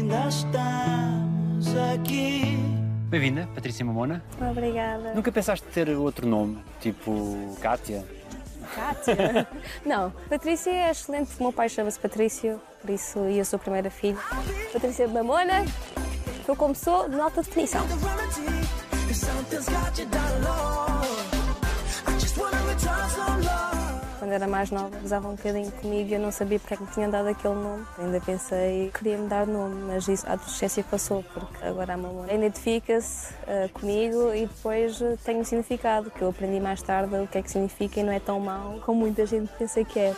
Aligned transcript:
ainda 0.00 0.28
estamos 0.28 1.76
aqui. 1.92 2.56
Bem-vinda, 3.08 3.48
Patrícia 3.54 3.84
Mamona. 3.84 4.22
Obrigada. 4.50 5.14
Nunca 5.14 5.30
pensaste 5.30 5.66
ter 5.66 5.90
outro 5.90 6.26
nome, 6.26 6.58
tipo 6.80 7.54
Kátia? 7.60 8.04
Kátia? 8.74 9.46
Não, 9.84 10.10
Patrícia 10.28 10.70
é 10.70 10.90
excelente. 10.90 11.32
O 11.38 11.42
meu 11.42 11.52
pai 11.52 11.68
chama-se 11.68 11.98
Patrício, 11.98 12.60
por 12.80 12.90
isso 12.90 13.18
eu 13.18 13.44
sou 13.44 13.58
a 13.58 13.60
primeira 13.60 13.90
filha. 13.90 14.18
Patrícia 14.72 15.06
Mamona, 15.06 15.64
eu 16.48 16.56
como 16.56 16.74
sou, 16.74 17.08
de 17.08 17.20
alta 17.20 17.42
definição. 17.42 17.84
Quando 24.20 24.32
era 24.32 24.46
mais 24.46 24.70
nova, 24.70 24.98
gozavam 24.98 25.32
um 25.32 25.34
bocadinho 25.34 25.72
comigo 25.72 26.10
e 26.10 26.12
eu 26.12 26.20
não 26.20 26.30
sabia 26.30 26.58
porque 26.58 26.74
é 26.74 26.76
que 26.76 26.82
me 26.82 26.90
tinham 26.90 27.10
dado 27.10 27.28
aquele 27.28 27.54
nome. 27.54 27.86
Ainda 27.98 28.20
pensei, 28.20 28.90
queria-me 28.92 29.26
dar 29.26 29.46
nome, 29.46 29.76
mas 29.86 30.06
isso, 30.08 30.28
a 30.28 30.34
adolescência 30.34 30.84
passou, 30.84 31.24
porque 31.32 31.64
agora 31.64 31.94
a 31.94 31.96
mamãe 31.96 32.34
identifica-se 32.34 33.32
eh, 33.46 33.70
comigo 33.72 34.34
e 34.34 34.44
depois 34.44 35.00
eh, 35.00 35.16
tem 35.24 35.38
um 35.38 35.44
significado, 35.44 36.10
que 36.10 36.20
eu 36.20 36.28
aprendi 36.28 36.60
mais 36.60 36.82
tarde 36.82 37.16
o 37.16 37.26
que 37.26 37.38
é 37.38 37.42
que 37.42 37.50
significa 37.50 37.98
e 37.98 38.02
não 38.02 38.12
é 38.12 38.20
tão 38.20 38.38
mau 38.38 38.78
como 38.84 39.00
muita 39.00 39.24
gente 39.24 39.50
pensa 39.58 39.82
que 39.84 39.98
é. 39.98 40.14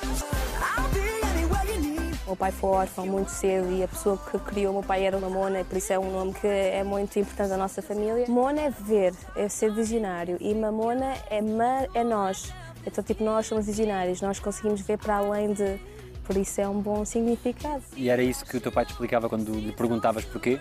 O 2.25 2.31
meu 2.33 2.37
pai 2.37 2.51
foi 2.51 2.71
órfão 2.71 3.07
muito 3.07 3.31
cedo 3.31 3.71
e 3.71 3.85
a 3.85 3.89
pessoa 3.89 4.19
que 4.19 4.37
criou 4.41 4.73
o 4.73 4.75
meu 4.81 4.83
pai 4.83 5.05
era 5.05 5.17
uma 5.17 5.29
Mona, 5.29 5.63
por 5.65 5.79
isso 5.79 5.93
é 5.93 5.99
um 5.99 6.11
nome 6.11 6.35
que 6.35 6.49
é 6.49 6.83
muito 6.83 7.17
importante 7.21 7.51
da 7.51 7.57
nossa 7.57 7.81
família. 7.81 8.27
Mona 8.27 8.63
é 8.63 8.71
ver, 8.71 9.15
é 9.37 9.49
ser 9.49 9.73
visionário 9.73 10.39
e 10.41 10.53
Mamona 10.57 11.15
é 11.31 11.41
ma, 11.41 11.87
é 11.95 12.03
nós. 12.03 12.53
Então, 12.87 13.03
tipo, 13.03 13.23
nós 13.25 13.47
somos 13.47 13.67
visionários, 13.67 14.21
nós 14.21 14.39
conseguimos 14.39 14.81
ver 14.81 14.99
para 14.99 15.17
além 15.17 15.53
de. 15.53 15.79
Por 16.25 16.37
isso 16.37 16.61
é 16.61 16.69
um 16.69 16.81
bom 16.81 17.05
significado. 17.05 17.83
E 17.97 18.09
era 18.09 18.23
isso 18.23 18.45
que 18.45 18.57
o 18.57 18.61
teu 18.61 18.71
pai 18.71 18.85
te 18.85 18.93
explicava 18.93 19.29
quando 19.29 19.53
lhe 19.53 19.73
perguntavas 19.73 20.25
porquê? 20.25 20.61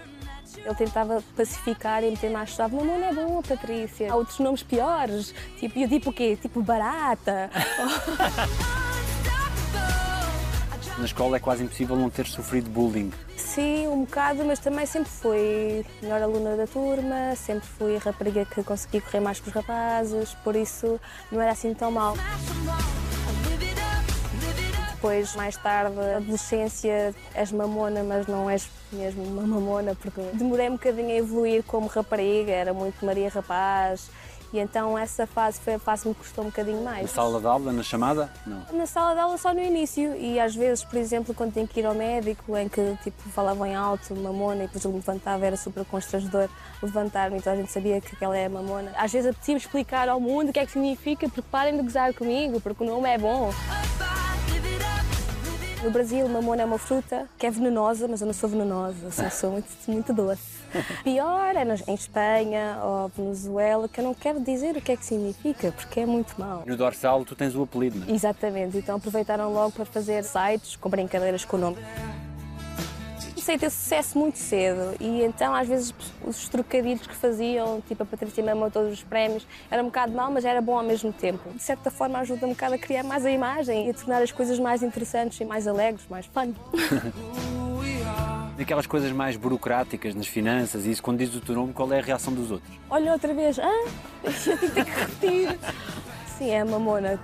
Ele 0.58 0.76
tentava 0.76 1.24
pacificar 1.36 2.04
e 2.04 2.10
meter 2.10 2.32
mais 2.32 2.52
suave. 2.52 2.76
Mamona 2.76 3.06
é 3.06 3.14
bom, 3.14 3.42
Patrícia. 3.42 4.12
Há 4.12 4.16
outros 4.16 4.40
nomes 4.40 4.64
piores. 4.64 5.34
Tipo, 5.60 5.78
e 5.80 5.84
eu 5.84 5.90
tipo 5.90 6.10
o 6.10 6.14
quê? 6.14 6.36
Tipo 6.36 6.62
barata. 6.62 7.50
Na 10.98 11.06
escola 11.06 11.38
é 11.38 11.40
quase 11.40 11.64
impossível 11.64 11.96
não 11.96 12.10
ter 12.10 12.28
sofrido 12.28 12.70
bullying. 12.70 13.12
Sim, 13.54 13.86
um 13.90 14.06
bocado, 14.06 14.46
mas 14.46 14.60
também 14.60 14.86
sempre 14.86 15.12
fui 15.12 15.86
melhor 16.02 16.22
aluna 16.22 16.56
da 16.56 16.66
turma, 16.66 17.36
sempre 17.36 17.68
fui 17.68 17.98
a 17.98 18.00
rapariga 18.00 18.46
que 18.46 18.64
conseguia 18.64 19.02
correr 19.02 19.20
mais 19.20 19.42
que 19.42 19.50
os 19.50 19.54
rapazes, 19.54 20.34
por 20.36 20.56
isso 20.56 20.98
não 21.30 21.42
era 21.42 21.52
assim 21.52 21.74
tão 21.74 21.92
mal. 21.92 22.16
Depois, 24.94 25.36
mais 25.36 25.58
tarde, 25.58 26.00
adolescência, 26.16 27.14
és 27.34 27.52
mamona, 27.52 28.02
mas 28.06 28.26
não 28.26 28.50
és 28.50 28.70
mesmo 28.90 29.22
uma 29.24 29.42
mamona, 29.42 29.96
porque 29.96 30.22
demorei 30.34 30.70
um 30.70 30.74
bocadinho 30.74 31.10
a 31.10 31.18
evoluir 31.18 31.62
como 31.64 31.88
rapariga, 31.88 32.54
era 32.54 32.74
muito 32.74 33.06
Maria 33.06 33.28
Rapaz, 33.28 34.10
e 34.54 34.60
então 34.60 34.98
essa 34.98 35.26
fase 35.26 35.60
foi 35.60 35.76
a 35.76 35.80
fase 35.80 36.04
que 36.04 36.10
me 36.10 36.16
custou 36.16 36.44
um 36.44 36.48
bocadinho 36.48 36.82
Na 36.84 36.92
mais. 36.92 37.10
sala 37.12 37.40
de 37.40 37.48
aula, 37.48 37.72
na 37.72 37.84
chamada? 37.84 38.30
Não. 38.46 38.62
Na 38.74 38.86
sala 38.86 39.14
de 39.14 39.20
aula 39.22 39.38
só 39.38 39.54
no 39.54 39.62
início 39.62 40.16
e 40.16 40.40
às 40.40 40.54
vezes, 40.56 40.84
por 40.84 40.98
exemplo, 40.98 41.34
quando 41.34 41.54
tenho 41.54 41.68
que 41.68 41.80
ir 41.80 41.86
ao 41.86 41.94
médico 41.96 42.58
em 42.58 42.68
que 42.68 42.98
tipo 43.04 43.22
falavam 43.30 43.66
em 43.66 43.76
alto, 43.76 44.16
mamona, 44.16 44.64
e 44.64 44.68
depois 44.68 44.84
eu 44.84 44.92
me 44.92 44.98
levantava, 44.98 45.46
era 45.46 45.56
super 45.58 45.86
constrangedor 45.86 46.50
levantar-me, 46.82 47.38
então 47.38 47.54
a 47.54 47.56
gente 47.56 47.72
sabia 47.72 48.02
que 48.02 48.16
aquela 48.16 48.38
é 48.38 48.46
a 48.46 48.50
mamona. 48.50 48.92
Às 48.96 49.12
vezes 49.12 49.30
apetecia 49.30 49.56
explicar 49.58 50.10
ao 50.10 50.20
mundo 50.20 50.50
o 50.50 50.54
que 50.54 50.60
é 50.60 50.66
que 50.66 50.72
significa, 50.72 51.28
porque 51.28 51.42
parem 51.50 51.78
de 51.78 51.84
gozar 51.84 52.14
comigo, 52.14 52.60
porque 52.60 52.84
o 52.84 52.88
nome 52.88 53.10
é 53.10 53.18
bom. 53.18 53.52
No 55.84 55.90
Brasil, 55.90 56.28
mamona 56.30 56.62
é 56.62 56.66
uma 56.66 56.78
fruta 56.78 57.28
que 57.40 57.46
é 57.48 57.50
venenosa, 57.50 58.08
mas 58.08 58.22
eu 58.22 58.28
não 58.28 58.34
sou 58.34 58.48
venenosa, 58.48 59.10
só 59.10 59.28
sou 59.32 59.52
muito, 59.54 59.68
muito 59.88 60.14
doce. 60.14 60.62
Pior 61.04 61.56
é 61.56 61.64
em 61.88 61.94
Espanha 61.96 62.78
ou 62.84 63.08
Venezuela, 63.10 63.90
que 63.90 64.00
eu 64.00 64.04
não 64.04 64.14
quero 64.14 64.40
dizer 64.40 64.78
o 64.78 64.82
que 64.82 64.92
é 64.92 64.96
que 64.96 65.04
significa, 65.04 65.72
porque 65.72 66.02
é 66.02 66.06
muito 66.06 66.40
mau. 66.40 66.64
No 66.68 66.78
dorsal 66.78 67.26
tu 67.26 67.36
tens 67.36 67.56
o 67.56 67.64
apelido, 67.64 67.98
não 67.98 68.08
é? 68.08 68.12
Exatamente, 68.12 68.78
então 68.78 68.98
aproveitaram 68.98 69.52
logo 69.52 69.72
para 69.72 69.86
fazer 69.86 70.24
sites 70.24 70.76
com 70.76 70.88
brincadeiras 70.88 71.44
com 71.46 71.58
o 71.58 71.60
nome. 71.60 71.78
Comecei 73.42 73.56
a 73.56 73.60
ter 73.60 73.72
sucesso 73.72 74.20
muito 74.20 74.38
cedo 74.38 74.96
e 75.00 75.24
então 75.24 75.56
às 75.56 75.68
vezes 75.68 75.92
os 76.24 76.48
trocadilhos 76.48 77.08
que 77.08 77.16
faziam, 77.16 77.82
tipo 77.88 78.04
a 78.04 78.06
Patrícia 78.06 78.44
mamou 78.44 78.70
todos 78.70 78.94
os 78.94 79.04
prémios, 79.04 79.48
era 79.72 79.82
um 79.82 79.86
bocado 79.86 80.14
mau, 80.14 80.32
mas 80.32 80.46
era 80.46 80.62
bom 80.62 80.78
ao 80.78 80.84
mesmo 80.84 81.12
tempo. 81.12 81.50
De 81.50 81.64
certa 81.64 81.90
forma 81.90 82.20
ajuda 82.20 82.46
um 82.46 82.50
bocado 82.50 82.76
a 82.76 82.78
criar 82.78 83.02
mais 83.02 83.26
a 83.26 83.32
imagem 83.32 83.88
e 83.88 83.90
a 83.90 83.96
tornar 83.96 84.22
as 84.22 84.32
coisas 84.32 84.60
mais 84.60 84.84
interessantes 84.84 85.40
e 85.40 85.46
mais 85.46 85.68
alegres, 85.68 86.06
mais 86.08 86.28
fun. 86.28 86.54
Aquelas 88.62 88.86
coisas 88.86 89.12
mais 89.12 89.36
burocráticas 89.36 90.14
nas 90.14 90.28
finanças 90.28 90.86
e 90.86 90.92
isso, 90.92 91.02
quando 91.02 91.18
dizes 91.18 91.36
o 91.36 91.42
teu 91.42 91.56
nome, 91.56 91.74
qual 91.74 91.92
é 91.92 91.98
a 91.98 92.04
reação 92.04 92.32
dos 92.32 92.52
outros? 92.52 92.72
Olha 92.92 93.12
outra 93.12 93.34
vez, 93.34 93.58
ah, 93.58 93.88
eu 94.24 94.32
tenho 94.70 94.86
que 94.86 94.92
repetir. 94.92 95.60
Sim, 96.38 96.52
é 96.52 96.64
mamona. 96.64 97.20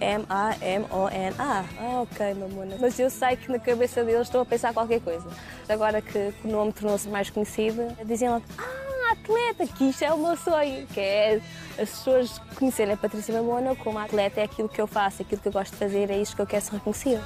M-A-M-O-N-A. 0.00 1.64
Ah, 1.78 2.00
ok, 2.02 2.34
mamona. 2.34 2.76
Mas 2.80 2.98
eu 2.98 3.10
sei 3.10 3.36
que 3.36 3.50
na 3.50 3.58
cabeça 3.58 4.04
deles 4.04 4.22
estão 4.22 4.40
a 4.40 4.44
pensar 4.44 4.72
qualquer 4.72 5.00
coisa. 5.00 5.26
Agora 5.68 6.00
que, 6.00 6.32
o 6.44 6.48
nome 6.48 6.72
tornou-se 6.72 7.08
mais 7.08 7.30
conhecido, 7.30 7.82
dizem 8.04 8.28
logo, 8.28 8.44
ah, 8.58 9.12
atleta, 9.12 9.66
que 9.66 9.84
isto 9.90 10.02
é 10.02 10.12
o 10.12 10.18
meu 10.18 10.36
sonho, 10.36 10.86
que 10.88 11.00
é 11.00 11.40
as 11.78 11.90
pessoas 11.90 12.38
conhecerem 12.56 12.94
a 12.94 12.96
Patrícia 12.96 13.34
Mamona 13.34 13.74
como 13.76 13.98
atleta, 13.98 14.40
é 14.40 14.44
aquilo 14.44 14.68
que 14.68 14.80
eu 14.80 14.86
faço, 14.86 15.22
aquilo 15.22 15.40
que 15.40 15.48
eu 15.48 15.52
gosto 15.52 15.72
de 15.72 15.78
fazer, 15.78 16.10
é 16.10 16.18
isto 16.18 16.36
que 16.36 16.42
eu 16.42 16.46
quero 16.46 16.64
ser 16.64 16.72
reconhecida. 16.74 17.22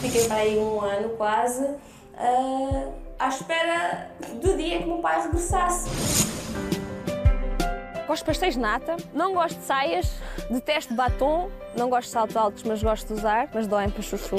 Fiquei 0.00 0.26
para 0.26 0.36
aí 0.36 0.58
um 0.58 0.80
ano 0.80 1.10
quase 1.10 1.64
ah, 2.16 2.88
à 3.18 3.28
espera 3.28 4.10
do 4.40 4.56
dia 4.56 4.78
que 4.78 4.84
o 4.84 4.88
meu 4.88 4.98
pai 4.98 5.22
regressasse. 5.22 6.31
Gosto 8.06 8.22
de 8.22 8.26
pastéis 8.26 8.54
de 8.54 8.60
nata, 8.60 8.96
não 9.14 9.32
gosto 9.32 9.58
de 9.58 9.64
saias, 9.64 10.12
detesto 10.50 10.94
batom, 10.94 11.48
não 11.76 11.88
gosto 11.88 12.08
de 12.08 12.12
saltos 12.12 12.36
altos, 12.36 12.62
mas 12.64 12.82
gosto 12.82 13.06
de 13.06 13.14
usar, 13.14 13.48
mas 13.54 13.66
doem 13.66 13.88
para 13.88 14.02
chuchu. 14.02 14.36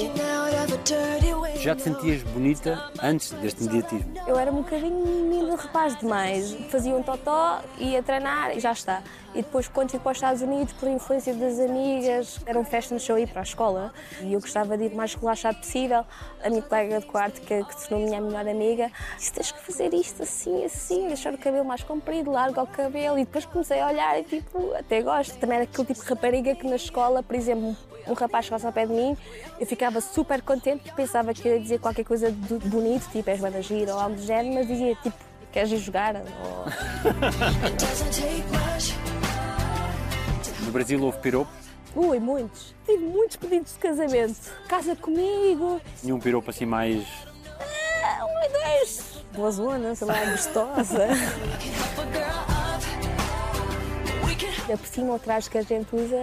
Já 1.56 1.76
te 1.76 1.82
sentias 1.82 2.22
bonita 2.24 2.92
antes 3.02 3.32
deste 3.34 3.64
mediatismo? 3.64 4.14
Eu 4.28 4.38
era 4.38 4.52
um 4.52 4.58
bocadinho 4.58 5.06
menino 5.06 5.56
rapaz 5.56 5.98
demais. 5.98 6.54
Fazia 6.70 6.94
um 6.94 7.02
totó, 7.02 7.62
ia 7.78 8.04
treinar 8.04 8.56
e 8.56 8.60
já 8.60 8.72
está. 8.72 9.02
E 9.34 9.42
depois, 9.42 9.68
quando 9.68 9.90
fui 9.90 10.00
para 10.00 10.12
os 10.12 10.18
Estados 10.18 10.42
Unidos, 10.42 10.74
por 10.74 10.88
influência 10.88 11.34
das 11.34 11.60
amigas, 11.60 12.40
era 12.46 12.60
um 12.60 12.64
fashion 12.64 13.00
show 13.00 13.18
ir 13.18 13.28
para 13.28 13.42
a 13.42 13.44
escola 13.44 13.92
e 14.22 14.34
eu 14.34 14.40
gostava 14.40 14.78
de 14.78 14.86
ir 14.86 14.94
o 14.94 14.96
mais 14.96 15.16
relaxado 15.16 15.58
possível. 15.58 16.06
A 16.44 16.50
minha 16.50 16.62
colega 16.62 17.00
de 17.00 17.06
quarto, 17.08 17.42
que, 17.42 17.64
que 17.64 17.76
se 17.76 17.90
tornou 17.90 18.06
minha 18.06 18.22
melhor 18.22 18.48
amiga, 18.48 18.92
disse: 19.18 19.34
tens 19.34 19.52
que 19.52 19.60
fazer 19.60 19.92
isto 19.94 20.22
assim, 20.22 20.64
assim, 20.64 21.08
deixar 21.08 21.34
o 21.34 21.38
cabelo 21.38 21.66
mais 21.66 21.82
comprido, 21.82 22.30
larga 22.30 22.62
o 22.62 22.68
cabelo. 22.68 23.18
E 23.18 23.26
depois 23.26 23.46
comecei 23.54 23.80
a 23.80 23.88
olhar 23.88 24.20
e, 24.20 24.24
tipo, 24.24 24.74
até 24.74 25.02
gosto. 25.02 25.38
Também 25.38 25.58
era 25.58 25.64
aquele 25.64 25.88
tipo 25.88 26.04
de 26.04 26.10
rapariga 26.10 26.56
que 26.56 26.68
na 26.68 26.76
escola, 26.76 27.24
por 27.24 27.36
exemplo, 27.36 27.78
um 28.08 28.14
rapaz 28.14 28.46
chegasse 28.46 28.66
ao 28.66 28.74
pé 28.74 28.86
de 28.86 28.92
mim, 28.94 29.16
eu 29.60 29.66
ficava 29.66 30.02
super 30.02 30.42
contente 30.42 30.82
porque 30.82 30.96
pensava 30.96 31.34
que 31.34 31.48
ia 31.48 31.60
dizer 31.60 31.80
qualquer 31.80 32.04
coisa 32.04 32.32
de 32.32 32.56
bonito, 32.68 33.08
tipo, 33.12 33.30
és 33.30 33.40
banda 33.40 33.62
gira 33.62 33.94
ou 33.94 34.00
algo 34.00 34.16
do 34.16 34.22
género, 34.22 34.56
mas 34.56 34.68
dizia, 34.68 34.96
tipo, 34.96 35.16
queres 35.52 35.72
ir 35.72 35.78
jogar? 35.78 36.16
Ou... 36.16 36.24
No 40.66 40.72
Brasil 40.72 41.02
houve 41.02 41.20
piropo, 41.20 41.52
Ui, 41.96 42.20
muitos. 42.20 42.74
Tive 42.86 43.06
muitos 43.06 43.38
pedidos 43.38 43.74
de 43.74 43.80
casamento. 43.80 44.36
Casa 44.68 44.96
comigo. 44.96 45.80
nenhum 46.04 46.20
piropo 46.20 46.50
assim 46.50 46.66
mais. 46.66 47.06
Ah, 48.04 48.26
um 48.26 48.44
e 48.44 48.50
dois. 48.50 49.24
Boa 49.34 49.52
zona, 49.52 49.94
sei 49.94 50.08
lá, 50.08 50.26
gostosa. 50.26 51.08
Ainda 54.64 54.78
por 54.78 54.88
cima, 54.88 55.14
o 55.16 55.20
traje 55.20 55.50
que 55.50 55.58
a 55.58 55.62
gente 55.62 55.94
usa 55.94 56.18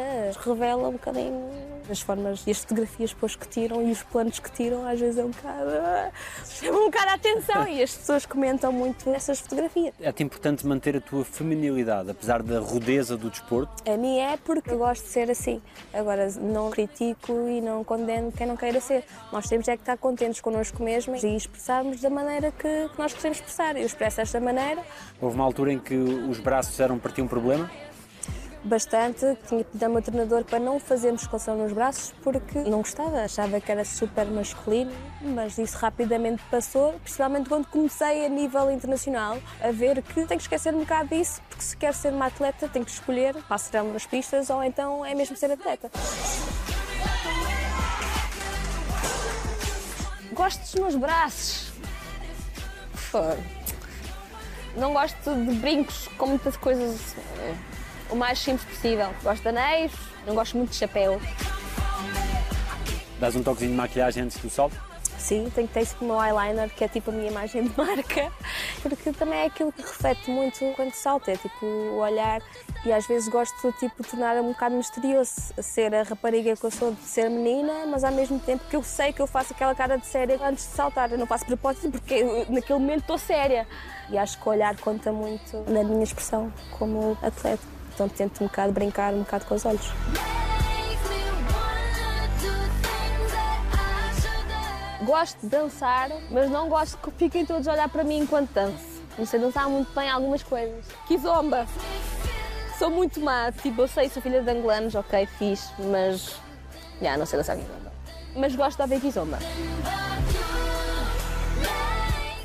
revela 0.45 0.89
um 0.89 0.93
bocadinho 0.93 1.71
as 1.91 2.01
formas 2.01 2.45
e 2.47 2.51
as 2.51 2.59
fotografias 2.59 3.11
depois 3.11 3.35
que 3.35 3.49
tiram 3.49 3.87
e 3.87 3.91
os 3.91 4.03
planos 4.03 4.39
que 4.39 4.51
tiram, 4.53 4.87
às 4.87 4.99
vezes 5.01 5.19
é 5.19 5.25
um 5.25 5.31
bocado. 5.31 5.71
ah, 5.71 6.11
chama 6.47 6.79
um 6.81 6.85
bocado 6.87 7.11
a 7.11 7.15
atenção 7.15 7.69
e 7.69 7.83
as 7.83 7.95
pessoas 7.95 8.25
comentam 8.25 8.73
muito 8.73 9.11
nessas 9.11 9.41
fotografias. 9.41 9.93
É-te 10.01 10.23
importante 10.23 10.67
manter 10.67 10.97
a 10.97 11.01
tua 11.01 11.25
feminilidade, 11.25 12.11
apesar 12.11 12.43
da 12.43 12.61
rudeza 12.61 13.17
do 13.17 13.29
desporto. 13.29 13.83
A 13.91 13.97
mim 13.97 14.19
é 14.19 14.37
porque 14.37 14.71
eu 14.71 14.79
gosto 14.79 15.03
de 15.03 15.09
ser 15.09 15.31
assim. 15.31 15.61
Agora, 15.93 16.31
não 16.41 16.71
critico 16.71 17.33
e 17.49 17.61
não 17.61 17.83
condeno 17.83 18.31
quem 18.33 18.47
não 18.47 18.57
queira 18.57 18.81
ser. 18.81 19.05
Nós 19.33 19.49
temos 19.49 19.67
é 19.69 19.77
que 19.77 19.83
estar 19.83 19.97
contentes 19.97 20.41
connosco 20.41 20.83
mesmos 20.83 21.23
e 21.23 21.35
expressarmos 21.35 22.01
da 22.01 22.09
maneira 22.11 22.53
que, 22.53 22.89
que 22.89 22.99
nós 22.99 23.13
queremos 23.13 23.39
expressar. 23.39 23.77
Eu 23.77 23.87
expresso 23.87 24.19
desta 24.19 24.41
maneira 24.41 24.83
Houve 25.21 25.35
uma 25.35 25.45
altura 25.45 25.73
em 25.73 25.79
que 25.79 25.95
os 25.95 26.39
braços 26.39 26.79
eram 26.81 26.99
para 26.99 27.13
ti 27.13 27.21
um 27.21 27.29
problema. 27.29 27.71
Bastante. 28.65 29.21
Tinha 29.47 29.65
pedido 29.65 29.85
ao 29.85 29.91
meu 29.91 30.03
treinador 30.03 30.45
para 30.45 30.59
não 30.59 30.79
fazer 30.79 31.13
musculação 31.13 31.57
nos 31.57 31.73
braços 31.73 32.13
porque 32.23 32.59
não 32.61 32.79
gostava, 32.79 33.23
achava 33.23 33.61
que 33.61 33.71
era 33.71 33.85
super 33.85 34.27
masculino, 34.27 34.93
mas 35.21 35.59
isso 35.59 35.77
rapidamente 35.79 36.43
passou, 36.51 36.93
principalmente 37.03 37.49
quando 37.49 37.67
comecei 37.67 38.27
a 38.27 38.29
nível 38.29 38.71
internacional 38.71 39.39
a 39.63 39.71
ver 39.71 40.03
que 40.03 40.15
tenho 40.15 40.29
que 40.29 40.37
esquecer 40.37 40.75
um 40.75 40.81
bocado 40.81 41.09
disso, 41.11 41.41
porque 41.49 41.63
se 41.63 41.77
quero 41.77 41.97
ser 41.97 42.13
uma 42.13 42.27
atleta 42.27 42.69
tenho 42.69 42.85
que 42.85 42.91
escolher 42.91 43.35
passarão 43.49 43.93
nas 43.93 44.07
pistas 44.07 44.51
ou 44.51 44.63
então 44.63 45.05
é 45.05 45.15
mesmo 45.15 45.37
ser 45.37 45.51
atleta. 45.51 45.91
Gosto 50.33 50.61
dos 50.61 50.75
meus 50.75 50.97
braços. 50.97 51.73
Fogo. 52.95 53.43
Não 54.77 54.93
gosto 54.93 55.35
de 55.35 55.55
brincos 55.57 56.09
com 56.17 56.29
muitas 56.29 56.57
coisas. 56.57 57.17
O 58.11 58.17
mais 58.17 58.39
simples 58.39 58.65
possível. 58.65 59.09
Gosto 59.23 59.43
de 59.43 59.49
anéis, 59.49 59.93
não 60.27 60.35
gosto 60.35 60.57
muito 60.57 60.71
de 60.71 60.77
chapéu. 60.77 61.21
Dás 63.19 63.37
um 63.37 63.43
toquezinho 63.43 63.73
de 63.73 63.77
maquilhagem 63.77 64.25
antes 64.25 64.39
do 64.39 64.49
salto? 64.51 64.91
Sim, 65.19 65.53
tenho 65.55 65.69
que 65.69 65.75
ter 65.75 65.83
isso 65.83 65.95
como 65.97 66.15
meu 66.15 66.23
eyeliner, 66.23 66.71
que 66.71 66.83
é 66.83 66.89
tipo 66.89 67.11
a 67.11 67.13
minha 67.13 67.31
imagem 67.31 67.65
de 67.65 67.73
marca, 67.77 68.33
porque 68.83 69.13
também 69.13 69.41
é 69.41 69.47
aquilo 69.47 69.71
que 69.71 69.83
reflete 69.83 70.31
muito 70.31 70.59
quando 70.75 70.95
salto, 70.95 71.29
é 71.29 71.37
tipo 71.37 71.67
o 71.67 71.99
olhar 71.99 72.41
e 72.87 72.93
às 72.93 73.07
vezes 73.07 73.29
gosto 73.29 73.71
tipo, 73.73 74.03
de 74.03 74.09
tornar 74.09 74.37
um 74.37 74.49
bocado 74.49 74.75
misterioso, 74.75 75.53
ser 75.61 75.95
a 75.95 76.03
rapariga 76.03 76.57
que 76.57 76.65
eu 76.65 76.71
sou, 76.71 76.93
de 76.93 77.03
ser 77.03 77.29
menina, 77.29 77.87
mas 77.87 78.03
ao 78.03 78.13
mesmo 78.13 78.41
tempo 78.41 78.65
que 78.71 78.75
eu 78.75 78.83
sei 78.83 79.13
que 79.13 79.21
eu 79.21 79.27
faço 79.27 79.53
aquela 79.53 79.75
cara 79.75 79.99
de 79.99 80.07
séria 80.07 80.41
antes 80.43 80.67
de 80.67 80.73
saltar, 80.73 81.13
eu 81.13 81.19
não 81.19 81.27
faço 81.27 81.45
propósito 81.45 81.91
porque 81.91 82.15
eu, 82.15 82.47
naquele 82.49 82.79
momento 82.79 83.01
estou 83.01 83.19
séria. 83.19 83.69
E 84.09 84.17
acho 84.17 84.41
que 84.41 84.49
o 84.49 84.51
olhar 84.51 84.75
conta 84.81 85.13
muito 85.13 85.59
na 85.71 85.85
minha 85.85 86.03
expressão 86.03 86.51
como 86.79 87.17
atleta, 87.23 87.63
então 88.01 88.09
tento 88.09 88.43
um 88.43 88.47
bocado 88.47 88.73
brincar 88.73 89.13
um 89.13 89.21
bocado 89.21 89.45
com 89.45 89.55
os 89.55 89.65
olhos. 89.67 89.93
Gosto 95.03 95.39
de 95.43 95.49
dançar, 95.49 96.09
mas 96.31 96.51
não 96.51 96.69
gosto 96.69 96.97
que 96.99 97.11
fiquem 97.11 97.45
todos 97.45 97.67
a 97.69 97.73
olhar 97.73 97.89
para 97.89 98.05
mim 98.05 98.21
enquanto 98.21 98.51
danço. 98.53 99.03
Não 99.19 99.27
sei 99.27 99.39
dançar 99.41 99.69
muito 99.69 99.93
bem 99.95 100.09
algumas 100.09 100.43
coisas. 100.43 100.87
Kizomba. 101.07 101.67
Sou 102.79 102.91
muito 102.91 103.21
má. 103.21 103.53
Tipo, 103.53 103.83
eu 103.83 103.89
sei, 103.89 104.09
sou 104.09 104.23
filha 104.23 104.41
de 104.41 104.51
angolanos, 104.51 104.95
ok, 104.95 105.27
fiz, 105.39 105.71
mas. 105.79 106.37
Já, 107.03 107.19
não 107.19 107.27
sei 107.27 107.39
dançar 107.39 107.57
kizomba. 107.57 107.93
Mas 108.35 108.55
gosto 108.55 108.77
de 108.77 108.83
ouvir 108.83 109.01
kizomba. 109.01 109.39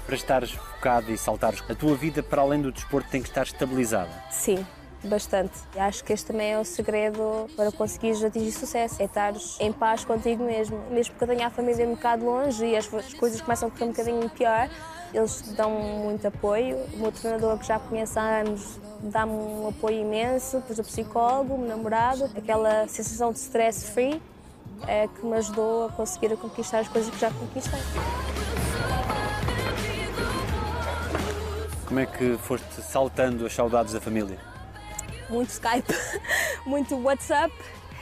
Para 0.05 0.15
estares 0.15 0.51
focado 0.51 1.11
e 1.11 1.17
saltares, 1.17 1.63
a 1.69 1.75
tua 1.75 1.95
vida, 1.95 2.21
para 2.21 2.41
além 2.41 2.61
do 2.61 2.71
desporto, 2.71 3.09
tem 3.09 3.21
que 3.21 3.29
estar 3.29 3.43
estabilizada. 3.43 4.11
Sim, 4.29 4.65
bastante. 5.05 5.53
Acho 5.77 6.03
que 6.03 6.13
este 6.13 6.27
também 6.27 6.53
é 6.53 6.59
o 6.59 6.65
segredo 6.65 7.47
para 7.55 7.71
conseguires 7.71 8.23
atingir 8.23 8.51
sucesso. 8.51 9.01
É 9.01 9.05
estares 9.05 9.57
em 9.59 9.71
paz 9.71 10.03
contigo 10.03 10.43
mesmo. 10.43 10.79
Mesmo 10.89 11.15
que 11.15 11.23
eu 11.23 11.27
tenha 11.27 11.47
a 11.47 11.49
família 11.49 11.87
um 11.87 11.95
bocado 11.95 12.25
longe 12.25 12.65
e 12.65 12.75
as, 12.75 12.91
as 12.93 13.13
coisas 13.13 13.41
começam 13.41 13.67
a 13.67 13.71
correr 13.71 13.85
um 13.85 13.89
bocadinho 13.89 14.29
pior, 14.29 14.69
eles 15.13 15.41
dão 15.55 15.71
muito 15.71 16.27
apoio. 16.27 16.77
O 16.93 16.97
meu 16.97 17.11
treinador, 17.11 17.57
que 17.57 17.65
já 17.65 17.79
conheço 17.79 18.19
há 18.19 18.39
anos, 18.39 18.79
dá-me 19.01 19.33
um 19.33 19.69
apoio 19.69 20.01
imenso. 20.01 20.57
Depois 20.57 20.79
o 20.79 20.83
psicólogo, 20.83 21.53
o 21.53 21.57
meu 21.57 21.69
namorado, 21.69 22.25
aquela 22.35 22.87
sensação 22.87 23.31
de 23.31 23.39
stress 23.39 23.91
free 23.91 24.21
é 24.87 25.07
que 25.07 25.25
me 25.25 25.37
ajudou 25.37 25.85
a 25.85 25.89
conseguir 25.89 26.35
conquistar 26.37 26.79
as 26.79 26.87
coisas 26.87 27.13
que 27.13 27.19
já 27.19 27.31
conquistei. 27.31 27.79
Como 31.87 31.99
é 31.99 32.05
que 32.05 32.37
foste 32.37 32.81
saltando 32.81 33.45
as 33.45 33.53
saudades 33.53 33.93
da 33.93 34.01
família? 34.01 34.54
Muito 35.29 35.49
Skype, 35.49 35.93
muito 36.65 36.95
WhatsApp, 37.01 37.53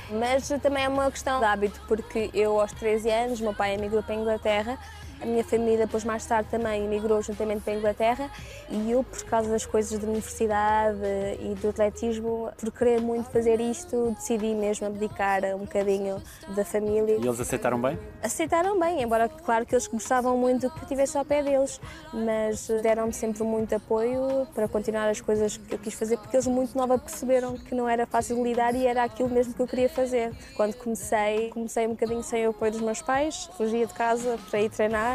mas 0.10 0.48
também 0.62 0.86
é 0.86 0.90
uma 0.90 1.10
questão 1.10 1.40
de 1.40 1.46
hábito, 1.46 1.81
porque 1.88 2.30
eu 2.34 2.60
aos 2.60 2.72
13 2.74 3.10
anos, 3.10 3.42
meu 3.42 3.54
pai 3.54 3.75
emigrou 3.75 4.04
para 4.04 4.14
a 4.14 4.18
Inglaterra, 4.18 4.80
a 5.24 5.25
minha 5.25 5.44
família 5.44 5.86
depois 5.86 6.04
mais 6.04 6.25
tarde 6.25 6.50
também 6.50 6.84
emigrou 6.84 7.22
juntamente 7.22 7.62
para 7.62 7.74
a 7.74 7.75
Inglaterra 7.78 8.31
e 8.70 8.92
eu, 8.92 9.04
por 9.04 9.24
causa 9.24 9.50
das 9.50 9.66
coisas 9.66 9.98
da 9.98 10.06
universidade 10.06 11.00
e 11.40 11.56
do 11.56 11.70
atletismo, 11.70 12.52
por 12.58 12.72
querer 12.72 13.00
muito 13.00 13.30
fazer 13.30 13.60
isto, 13.60 14.14
decidi 14.18 14.54
mesmo 14.54 14.88
abdicar 14.88 15.44
um 15.56 15.60
bocadinho 15.60 16.22
da 16.56 16.66
família. 16.66 17.16
E 17.16 17.25
eles 17.25 17.40
aceitaram 17.40 17.81
bem? 17.81 17.98
Aceitaram 18.22 18.78
bem, 18.78 19.02
embora 19.02 19.30
claro 19.30 19.66
que 19.66 19.74
eles 19.74 19.88
gostavam 19.88 20.38
muito 20.38 20.70
que 20.70 20.78
eu 20.78 20.84
estivesse 20.84 21.18
ao 21.18 21.24
pé 21.24 21.42
deles, 21.42 21.80
mas 22.14 22.68
deram-me 22.81 23.14
sempre 23.14 23.44
muito 23.44 23.74
apoio 23.74 24.46
para 24.54 24.68
continuar 24.68 25.10
as 25.10 25.22
coisas 25.22 25.56
que 25.56 25.75
eu 25.75 25.80
quis 25.80 25.94
fazer, 25.94 26.18
porque 26.18 26.36
eles 26.36 26.48
muito 26.48 26.78
nova 26.78 26.98
perceberam 26.98 27.58
que 27.58 27.74
não 27.74 27.88
era 27.88 28.06
fácil 28.06 28.36
de 28.36 28.44
lidar 28.44 28.75
e 28.75 28.86
era 28.86 29.04
aquilo 29.04 29.30
mesmo 29.30 29.54
que 29.54 29.62
eu 29.62 29.68
queria 29.68 29.90
fazer. 29.90 30.34
Quando 30.56 30.75
comecei, 30.75 31.50
comecei 31.50 31.88
um 31.88 31.92
bocadinho 31.92 32.24
sem 32.24 32.46
o 32.46 32.50
apoio 32.50 32.72
dos 32.74 32.81
meus 32.81 33.02
pais, 33.02 33.50
fugia 33.56 33.88
de 33.88 33.94
casa 33.94 34.38
para 34.50 34.60
ir 34.60 34.70
treinar 34.70 35.12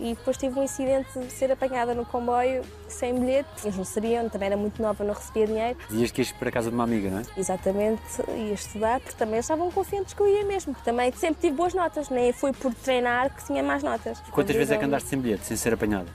e 0.00 0.14
depois 0.14 0.36
tive 0.36 0.58
um 0.58 0.62
incidente 0.62 1.18
de 1.18 1.30
ser 1.32 1.50
apanhada 1.52 1.94
no 1.94 2.04
comboio 2.04 2.62
sem 2.88 3.14
bilhete. 3.14 3.48
Eles 3.62 3.76
não 3.76 3.84
sabiam, 3.84 4.28
também 4.28 4.46
era 4.46 4.56
muito 4.56 4.80
nova, 4.80 5.04
não 5.04 5.14
recebia 5.14 5.46
dinheiro. 5.46 5.78
Dizias 5.88 6.10
que 6.10 6.20
ias 6.20 6.32
para 6.32 6.48
a 6.48 6.52
casa 6.52 6.70
de 6.70 6.74
uma 6.74 6.84
amiga, 6.84 7.10
não 7.10 7.18
é? 7.18 7.22
Exatamente, 7.36 8.02
ia 8.28 8.54
estudar, 8.54 9.00
porque 9.00 9.16
também 9.16 9.34
eles 9.34 9.44
estavam 9.44 9.70
confiantes 9.70 10.14
que 10.14 10.20
eu 10.20 10.28
ia 10.28 10.44
mesmo, 10.44 10.74
também 10.84 11.12
sempre 11.12 11.40
tive 11.42 11.56
boas 11.56 11.74
notas, 11.74 12.08
nem 12.08 12.32
foi 12.32 12.52
por 12.52 12.74
treinar 12.74 13.34
que 13.34 13.44
tinha 13.44 13.62
mais 13.62 13.82
notas. 13.82 14.20
Quantas 14.30 14.56
vezes 14.56 14.72
é 14.72 14.78
que 14.78 14.84
andaste 14.84 15.08
sem 15.08 15.18
bilhete, 15.18 15.46
sem 15.46 15.56
ser 15.56 15.74
apanhada? 15.74 16.08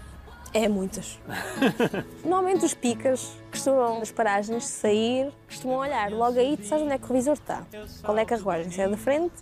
É 0.54 0.68
muitas. 0.68 1.20
Normalmente 2.24 2.66
os 2.66 2.74
picas 2.74 3.38
costumam 3.52 4.00
nas 4.00 4.12
paragens 4.12 4.66
sair, 4.66 5.32
costumam 5.46 5.78
olhar 5.78 6.10
logo 6.12 6.40
aí, 6.40 6.58
tu 6.58 6.66
sabes 6.66 6.86
onde 6.86 6.94
é 6.94 6.98
que 6.98 7.04
o 7.04 7.08
revisor 7.08 7.34
está. 7.34 7.64
Qual 8.02 8.18
é 8.18 8.22
a 8.22 8.26
carruagem? 8.26 8.72
Se 8.72 8.82
é 8.82 8.88
da 8.88 8.98
frente 8.98 9.36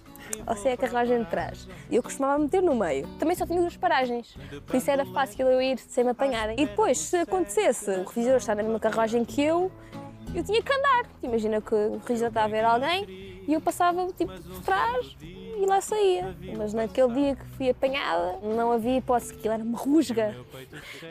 ou 0.45 0.55
se 0.55 0.69
é 0.69 0.73
a 0.73 0.77
carruagem 0.77 1.23
de 1.23 1.29
trás. 1.29 1.67
Eu 1.91 2.01
costumava 2.01 2.37
meter 2.39 2.61
no 2.61 2.75
meio. 2.75 3.07
Também 3.19 3.35
só 3.35 3.45
tinha 3.45 3.59
duas 3.59 3.77
paragens, 3.77 4.35
por 4.65 4.75
isso 4.75 4.89
era 4.89 5.05
fácil 5.05 5.47
eu 5.47 5.61
ir 5.61 5.77
sem 5.79 6.03
me 6.03 6.11
apanharem. 6.11 6.55
E 6.59 6.65
depois, 6.65 6.97
se 6.97 7.17
acontecesse 7.17 7.89
o 7.91 8.03
revisor 8.03 8.37
estar 8.37 8.55
na 8.55 8.63
mesma 8.63 8.79
carruagem 8.79 9.23
que 9.23 9.41
eu, 9.41 9.71
eu 10.33 10.43
tinha 10.43 10.61
que 10.61 10.73
andar. 10.73 11.05
Imagina 11.23 11.61
que 11.61 11.73
o 11.73 11.99
revisor 12.05 12.27
está 12.27 12.43
a 12.43 12.47
ver 12.47 12.63
alguém 12.63 13.05
e 13.47 13.53
eu 13.53 13.61
passava 13.61 14.05
tipo 14.07 14.33
por 14.33 14.61
trás 14.61 15.15
e 15.21 15.65
lá 15.65 15.79
saía. 15.79 16.35
Mas 16.57 16.73
naquele 16.73 17.13
dia 17.13 17.35
que 17.35 17.45
fui 17.57 17.69
apanhada, 17.69 18.39
não 18.43 18.71
havia 18.71 18.97
hipótese, 18.97 19.33
aquilo 19.33 19.53
era 19.53 19.63
uma 19.63 19.77
rusga. 19.77 20.35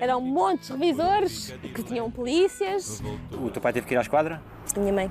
Eram 0.00 0.18
um 0.18 0.22
monte 0.22 0.66
de 0.66 0.72
revisores 0.72 1.54
que 1.74 1.82
tinham 1.82 2.10
polícias. 2.10 3.02
O 3.32 3.50
teu 3.50 3.62
pai 3.62 3.72
teve 3.72 3.86
que 3.86 3.94
ir 3.94 3.98
à 3.98 4.02
esquadra? 4.02 4.42
Minha 4.76 4.92
mãe 4.92 5.10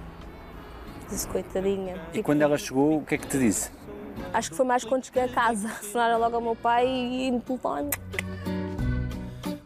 disse 1.10 1.28
coitadinha. 1.28 1.96
E 2.14 2.24
quando 2.24 2.42
ela 2.42 2.58
chegou, 2.58 2.98
o 2.98 3.06
que 3.06 3.16
é 3.16 3.18
que 3.18 3.28
te 3.28 3.38
disse? 3.38 3.72
Acho 4.34 4.50
que 4.52 4.56
foi 4.56 4.66
mais 4.66 4.84
quando 4.84 5.06
cheguei 5.06 5.24
a 5.24 5.30
casa. 5.30 5.70
Sonaram 5.84 6.20
logo 6.20 6.36
ao 6.36 6.42
meu 6.42 6.56
pai 6.56 6.88
e 6.88 7.32
no 7.32 7.40
telefone. 7.40 7.90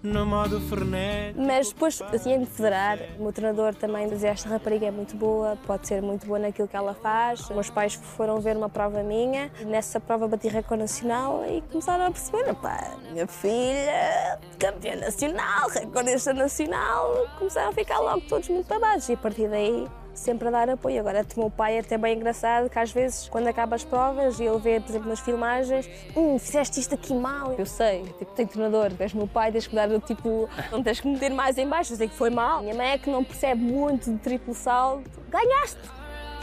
No 0.07 0.25
modo 0.25 0.61
frenético. 0.61 1.41
Mas 1.41 1.69
depois 1.69 1.99
eu 1.99 2.19
tinha 2.19 2.37
me 2.37 2.45
federar. 2.45 2.97
O 3.19 3.23
meu 3.23 3.33
treinador 3.33 3.75
também 3.75 4.07
dizia: 4.07 4.29
Esta 4.29 4.47
rapariga 4.47 4.85
é 4.85 4.91
muito 4.91 5.17
boa, 5.17 5.57
pode 5.67 5.85
ser 5.85 6.01
muito 6.01 6.25
boa 6.25 6.39
naquilo 6.39 6.67
que 6.67 6.77
ela 6.77 6.93
faz. 6.93 7.41
Os 7.41 7.49
meus 7.49 7.69
pais 7.69 7.95
foram 7.95 8.39
ver 8.39 8.55
uma 8.55 8.69
prova 8.69 9.03
minha. 9.03 9.51
Nessa 9.65 9.99
prova 9.99 10.27
bati 10.27 10.47
recorde 10.47 10.83
nacional 10.83 11.43
e 11.45 11.61
começaram 11.69 12.05
a 12.05 12.11
perceber: 12.11 12.53
pá, 12.55 12.91
minha 13.11 13.27
filha, 13.27 14.39
campeã 14.57 14.95
nacional, 14.95 15.69
recordista 15.69 16.33
nacional. 16.33 17.27
Começaram 17.37 17.69
a 17.69 17.73
ficar 17.73 17.99
logo 17.99 18.21
todos 18.29 18.47
muito 18.47 18.67
babados. 18.67 19.09
E 19.09 19.13
a 19.13 19.17
partir 19.17 19.49
daí 19.49 19.87
sempre 20.17 20.47
a 20.47 20.51
dar 20.51 20.69
apoio. 20.69 20.99
Agora, 20.99 21.25
o 21.35 21.39
meu 21.39 21.49
pai 21.49 21.77
é 21.77 21.79
até 21.79 21.97
bem 21.97 22.17
engraçado 22.17 22.69
que 22.69 22.79
às 22.79 22.91
vezes, 22.91 23.29
quando 23.29 23.47
acaba 23.47 23.75
as 23.75 23.83
provas 23.83 24.39
e 24.39 24.43
ele 24.43 24.59
vê, 24.59 24.79
por 24.79 24.89
exemplo, 24.89 25.09
nas 25.09 25.19
filmagens, 25.19 25.89
hum, 26.15 26.37
fizeste 26.39 26.79
isto 26.79 26.95
aqui 26.95 27.13
mal. 27.13 27.53
Eu 27.57 27.65
sei, 27.65 28.03
tipo, 28.17 28.25
tenho 28.33 28.47
treinador, 28.49 28.91
és 28.99 29.13
meu 29.13 29.27
pai, 29.27 29.51
tens 29.51 29.67
que 29.67 29.75
dar, 29.75 29.87
tipo, 30.01 30.49
não 30.71 30.83
tens 30.83 30.99
que 30.99 31.07
meter 31.07 31.31
mais 31.31 31.57
em 31.57 31.67
baixo, 31.67 31.93
eu 31.93 31.97
sei 31.97 32.07
que 32.07 32.15
foi 32.15 32.29
mal. 32.29 32.61
Minha 32.61 32.75
mãe 32.75 32.91
é 32.91 32.97
que 32.97 33.09
não 33.09 33.23
percebe 33.23 33.61
muito 33.61 34.11
de 34.11 34.17
triplo 34.17 34.53
salto. 34.53 35.09
Ganhaste! 35.29 35.79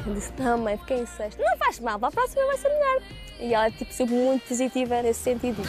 Eu 0.06 0.14
disse, 0.14 0.32
não 0.38 0.58
mãe, 0.58 0.76
fiquei 0.76 1.00
em 1.00 1.06
sexto. 1.06 1.40
Não 1.40 1.56
faz 1.56 1.80
mal, 1.80 1.98
para 1.98 2.08
a 2.08 2.12
próxima 2.12 2.44
vai 2.46 2.58
ser 2.58 2.68
melhor. 2.68 3.02
E 3.40 3.54
ela 3.54 3.66
é, 3.66 3.70
tipo, 3.70 3.92
sempre 3.92 4.14
muito 4.14 4.46
positiva 4.46 5.02
nesse 5.02 5.20
sentido. 5.20 5.62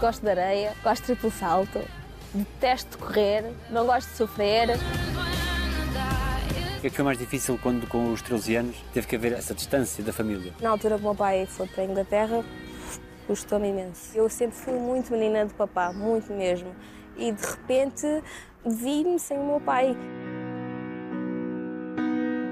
Gosto 0.00 0.22
de 0.22 0.30
areia, 0.30 0.72
gosto 0.82 1.00
de 1.02 1.06
triplo 1.06 1.30
salto, 1.30 1.80
detesto 2.34 2.98
correr, 2.98 3.44
não 3.70 3.86
gosto 3.86 4.10
de 4.10 4.16
sofrer. 4.16 4.68
É 6.84 6.90
que 6.90 6.96
foi 6.96 7.04
mais 7.06 7.16
difícil 7.16 7.58
quando, 7.62 7.86
com 7.86 8.12
os 8.12 8.20
13 8.20 8.56
anos, 8.56 8.76
teve 8.92 9.06
que 9.06 9.16
haver 9.16 9.32
essa 9.32 9.54
distância 9.54 10.04
da 10.04 10.12
família? 10.12 10.52
Na 10.60 10.68
altura 10.68 10.96
que 10.96 11.00
o 11.00 11.04
meu 11.04 11.14
pai 11.14 11.46
foi 11.46 11.66
para 11.66 11.82
a 11.82 11.86
Inglaterra, 11.86 12.44
custou-me 13.26 13.70
imenso. 13.70 14.14
Eu 14.14 14.28
sempre 14.28 14.54
fui 14.54 14.74
muito 14.74 15.10
menina 15.10 15.46
de 15.46 15.54
papá, 15.54 15.94
muito 15.94 16.30
mesmo. 16.34 16.76
E 17.16 17.32
de 17.32 17.42
repente 17.42 18.06
vi-me 18.66 19.18
sem 19.18 19.38
o 19.38 19.46
meu 19.46 19.60
pai. 19.62 19.96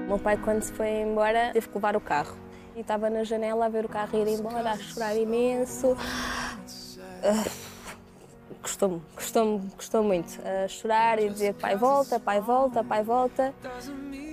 O 0.05 0.07
meu 0.07 0.17
pai, 0.17 0.35
quando 0.37 0.63
se 0.63 0.73
foi 0.73 1.01
embora, 1.01 1.51
teve 1.53 1.67
que 1.67 1.75
levar 1.75 1.95
o 1.95 2.01
carro. 2.01 2.35
E 2.75 2.79
estava 2.79 3.11
na 3.11 3.23
janela 3.23 3.67
a 3.67 3.69
ver 3.69 3.85
o 3.85 3.89
carro 3.89 4.17
ir 4.17 4.27
embora, 4.27 4.71
a 4.71 4.77
chorar 4.79 5.15
imenso. 5.15 5.95
Ah, 7.23 7.45
Custou-me, 8.63 9.01
custou-me, 9.13 9.69
custou 9.71 10.03
muito. 10.03 10.39
A 10.41 10.67
chorar 10.69 11.19
e 11.19 11.29
dizer 11.29 11.53
pai 11.53 11.75
volta, 11.75 12.17
pai 12.17 12.39
volta, 12.39 12.83
pai 12.83 13.03
volta. 13.03 13.53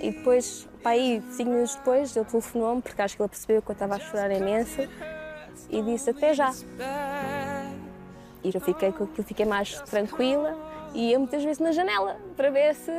E 0.01 0.11
depois, 0.11 0.67
pai, 0.81 1.21
cinco 1.31 1.51
minutos 1.51 1.75
depois, 1.75 2.15
ele 2.15 2.25
telefonou-me, 2.25 2.81
porque 2.81 3.01
acho 3.01 3.15
que 3.15 3.21
ele 3.21 3.29
percebeu 3.29 3.61
que 3.61 3.69
eu 3.69 3.73
estava 3.73 3.95
a 3.95 3.99
chorar 3.99 4.31
imenso, 4.31 4.81
e 5.69 5.81
disse 5.83 6.09
até 6.09 6.33
já. 6.33 6.51
E 8.43 8.51
eu 8.53 8.59
fiquei 8.59 8.89
aquilo, 8.89 9.09
fiquei 9.23 9.45
mais 9.45 9.79
tranquila 9.81 10.57
e 10.93 11.11
ia 11.11 11.19
muitas 11.19 11.43
vezes 11.43 11.59
na 11.59 11.71
janela 11.71 12.17
para 12.35 12.49
ver 12.49 12.73
se, 12.73 12.91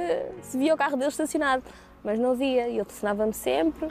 se 0.43 0.57
via 0.57 0.73
o 0.73 0.77
carro 0.77 0.97
dele 0.97 1.11
estacionado. 1.11 1.63
Mas 2.05 2.19
não 2.19 2.35
via, 2.35 2.67
e 2.67 2.77
ele 2.77 2.85
telefonava-me 2.85 3.33
sempre. 3.33 3.87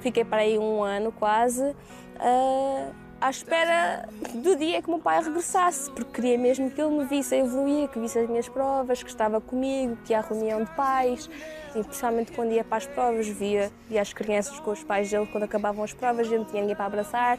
Fiquei 0.00 0.24
para 0.24 0.42
aí 0.42 0.58
um 0.58 0.82
ano 0.82 1.12
quase 1.12 1.74
ah, 2.18 2.90
à 3.26 3.30
espera 3.30 4.08
do 4.34 4.54
dia 4.54 4.80
que 4.80 4.88
meu 4.88 5.00
pai 5.00 5.20
regressasse, 5.22 5.90
porque 5.90 6.20
queria 6.20 6.38
mesmo 6.38 6.70
que 6.70 6.80
ele 6.80 6.90
me 6.90 7.04
visse 7.04 7.34
a 7.34 7.38
evoluir, 7.38 7.88
que 7.88 7.98
visse 7.98 8.18
as 8.20 8.28
minhas 8.28 8.48
provas, 8.48 9.02
que 9.02 9.10
estava 9.10 9.40
comigo, 9.40 9.98
que 10.04 10.12
ia 10.12 10.20
à 10.20 10.22
reunião 10.22 10.62
de 10.62 10.70
pais, 10.70 11.28
e 11.74 11.82
principalmente 11.82 12.30
quando 12.30 12.52
ia 12.52 12.62
para 12.62 12.76
as 12.76 12.86
provas, 12.86 13.26
via, 13.26 13.72
via 13.88 14.00
as 14.00 14.12
crianças 14.12 14.60
com 14.60 14.70
os 14.70 14.84
pais 14.84 15.10
dele 15.10 15.28
quando 15.32 15.42
acabavam 15.42 15.82
as 15.82 15.92
provas, 15.92 16.28
e 16.28 16.36
não 16.36 16.44
tinha 16.44 16.60
ninguém 16.60 16.76
para 16.76 16.86
abraçar. 16.86 17.38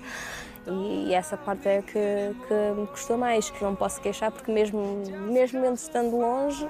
E, 0.67 1.13
essa 1.13 1.38
parte 1.38 1.65
é 1.70 1.82
que, 1.82 1.94
que 1.94 2.79
me 2.82 2.86
custou 2.88 3.17
mais. 3.17 3.50
Não 3.62 3.74
posso 3.74 4.01
queixar, 4.01 4.29
porque 4.29 4.51
mesmo, 4.51 5.03
mesmo 5.29 5.63
ele 5.63 5.75
estando 5.75 6.17
longe, 6.17 6.67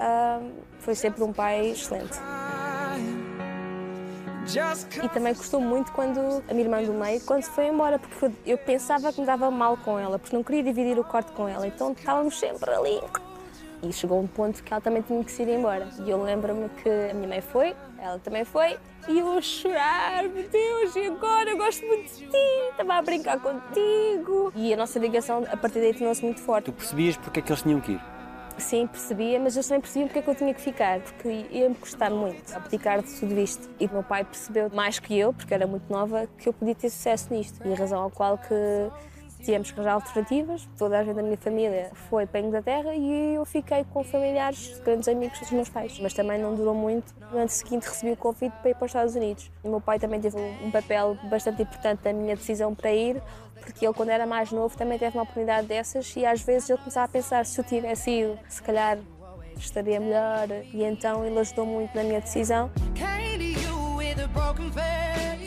ah, 0.00 0.40
foi 0.78 0.94
sempre 0.94 1.22
um 1.22 1.32
pai 1.32 1.72
excelente. 1.72 2.18
E 5.02 5.08
também 5.08 5.34
custou 5.34 5.60
muito 5.60 5.90
quando 5.92 6.20
a 6.48 6.52
minha 6.52 6.64
irmã 6.64 6.82
do 6.82 6.92
meio, 6.92 7.20
quando 7.22 7.42
foi 7.42 7.68
embora, 7.68 7.98
porque 7.98 8.30
eu 8.46 8.58
pensava 8.58 9.12
que 9.12 9.20
me 9.20 9.26
dava 9.26 9.50
mal 9.50 9.76
com 9.76 9.98
ela, 9.98 10.18
porque 10.18 10.36
não 10.36 10.44
queria 10.44 10.62
dividir 10.62 10.98
o 10.98 11.04
quarto 11.04 11.32
com 11.32 11.48
ela, 11.48 11.66
então 11.66 11.92
estávamos 11.92 12.38
sempre 12.38 12.70
ali. 12.70 13.00
E 13.82 13.92
chegou 13.92 14.20
um 14.20 14.26
ponto 14.26 14.62
que 14.62 14.72
ela 14.72 14.80
também 14.80 15.02
tinha 15.02 15.22
que 15.22 15.42
ir 15.42 15.48
embora. 15.48 15.88
E 16.06 16.10
eu 16.10 16.22
lembro-me 16.22 16.68
que 16.70 16.88
a 16.88 17.14
minha 17.14 17.28
mãe 17.28 17.40
foi, 17.40 17.74
ela 17.98 18.18
também 18.18 18.44
foi, 18.44 18.78
e 19.08 19.18
eu 19.18 19.36
a 19.36 19.40
chorar, 19.42 20.22
meu 20.24 20.48
Deus, 20.48 20.96
e 20.96 21.06
agora? 21.06 21.50
Eu 21.50 21.56
gosto 21.58 21.86
muito 21.86 22.04
de 22.14 22.26
ti, 22.26 22.36
estava 22.70 22.94
a 22.94 23.02
brincar 23.02 23.38
contigo. 23.40 24.52
E 24.54 24.72
a 24.72 24.76
nossa 24.76 24.98
ligação 24.98 25.44
a 25.50 25.56
partir 25.56 25.80
daí 25.80 25.92
tornou-se 25.92 26.22
muito 26.22 26.40
forte. 26.40 26.66
Tu 26.66 26.72
percebias 26.72 27.16
porque 27.16 27.40
é 27.40 27.42
que 27.42 27.50
eles 27.50 27.62
tinham 27.62 27.80
que 27.80 27.92
ir? 27.92 28.13
Sim, 28.56 28.86
percebia, 28.86 29.38
mas 29.40 29.56
eles 29.56 29.66
também 29.66 29.80
percebiam 29.80 30.06
porque 30.06 30.20
é 30.20 30.22
que 30.22 30.30
eu 30.30 30.34
tinha 30.34 30.54
que 30.54 30.60
ficar, 30.60 31.00
porque 31.00 31.46
ia-me 31.50 31.74
custar 31.74 32.10
muito 32.10 32.54
abdicar 32.54 33.02
de 33.02 33.12
tudo 33.18 33.38
isto. 33.38 33.68
E 33.80 33.88
meu 33.88 34.02
pai 34.02 34.24
percebeu 34.24 34.70
mais 34.72 34.98
que 34.98 35.18
eu, 35.18 35.32
porque 35.32 35.52
era 35.52 35.66
muito 35.66 35.90
nova, 35.92 36.28
que 36.38 36.48
eu 36.48 36.52
podia 36.52 36.74
ter 36.74 36.88
sucesso 36.88 37.32
nisto. 37.34 37.66
E 37.66 37.72
a 37.72 37.76
razão 37.76 38.00
ao 38.00 38.10
qual 38.10 38.38
que 38.38 38.54
tivemos 39.44 39.70
que 39.70 39.78
arranjar 39.78 39.94
alternativas, 39.94 40.68
toda 40.78 40.98
a 40.98 41.04
gente 41.04 41.14
da 41.14 41.22
minha 41.22 41.36
família 41.36 41.90
foi 42.08 42.26
para 42.26 42.40
a 42.40 42.42
Inglaterra 42.42 42.94
e 42.94 43.34
eu 43.34 43.44
fiquei 43.44 43.84
com 43.92 44.02
familiares, 44.02 44.80
grandes 44.84 45.06
amigos 45.08 45.38
dos 45.38 45.50
meus 45.50 45.68
pais. 45.68 45.98
Mas 46.00 46.14
também 46.14 46.40
não 46.40 46.54
durou 46.54 46.74
muito. 46.74 47.14
No 47.30 47.38
ano 47.38 47.48
seguinte 47.48 47.88
recebi 47.88 48.12
o 48.12 48.16
convite 48.16 48.54
para 48.60 48.70
ir 48.70 48.74
para 48.74 48.86
os 48.86 48.90
Estados 48.90 49.14
Unidos. 49.14 49.50
O 49.62 49.68
meu 49.68 49.80
pai 49.80 49.98
também 49.98 50.20
teve 50.20 50.36
um 50.36 50.70
papel 50.70 51.16
bastante 51.24 51.62
importante 51.62 52.00
na 52.04 52.12
minha 52.12 52.36
decisão 52.36 52.74
para 52.74 52.92
ir, 52.92 53.22
porque 53.60 53.84
ele, 53.84 53.94
quando 53.94 54.10
era 54.10 54.26
mais 54.26 54.50
novo, 54.50 54.76
também 54.76 54.98
teve 54.98 55.16
uma 55.16 55.22
oportunidade 55.22 55.66
dessas 55.66 56.14
e 56.16 56.24
às 56.24 56.40
vezes 56.42 56.68
ele 56.68 56.78
começava 56.78 57.06
a 57.06 57.08
pensar: 57.08 57.44
se 57.46 57.58
eu 57.60 57.64
tivesse 57.64 58.10
ido, 58.10 58.38
se 58.48 58.62
calhar 58.62 58.98
estaria 59.56 60.00
melhor. 60.00 60.48
E 60.72 60.82
então 60.82 61.24
ele 61.24 61.38
ajudou 61.38 61.66
muito 61.66 61.94
na 61.94 62.02
minha 62.02 62.20
decisão. 62.20 62.70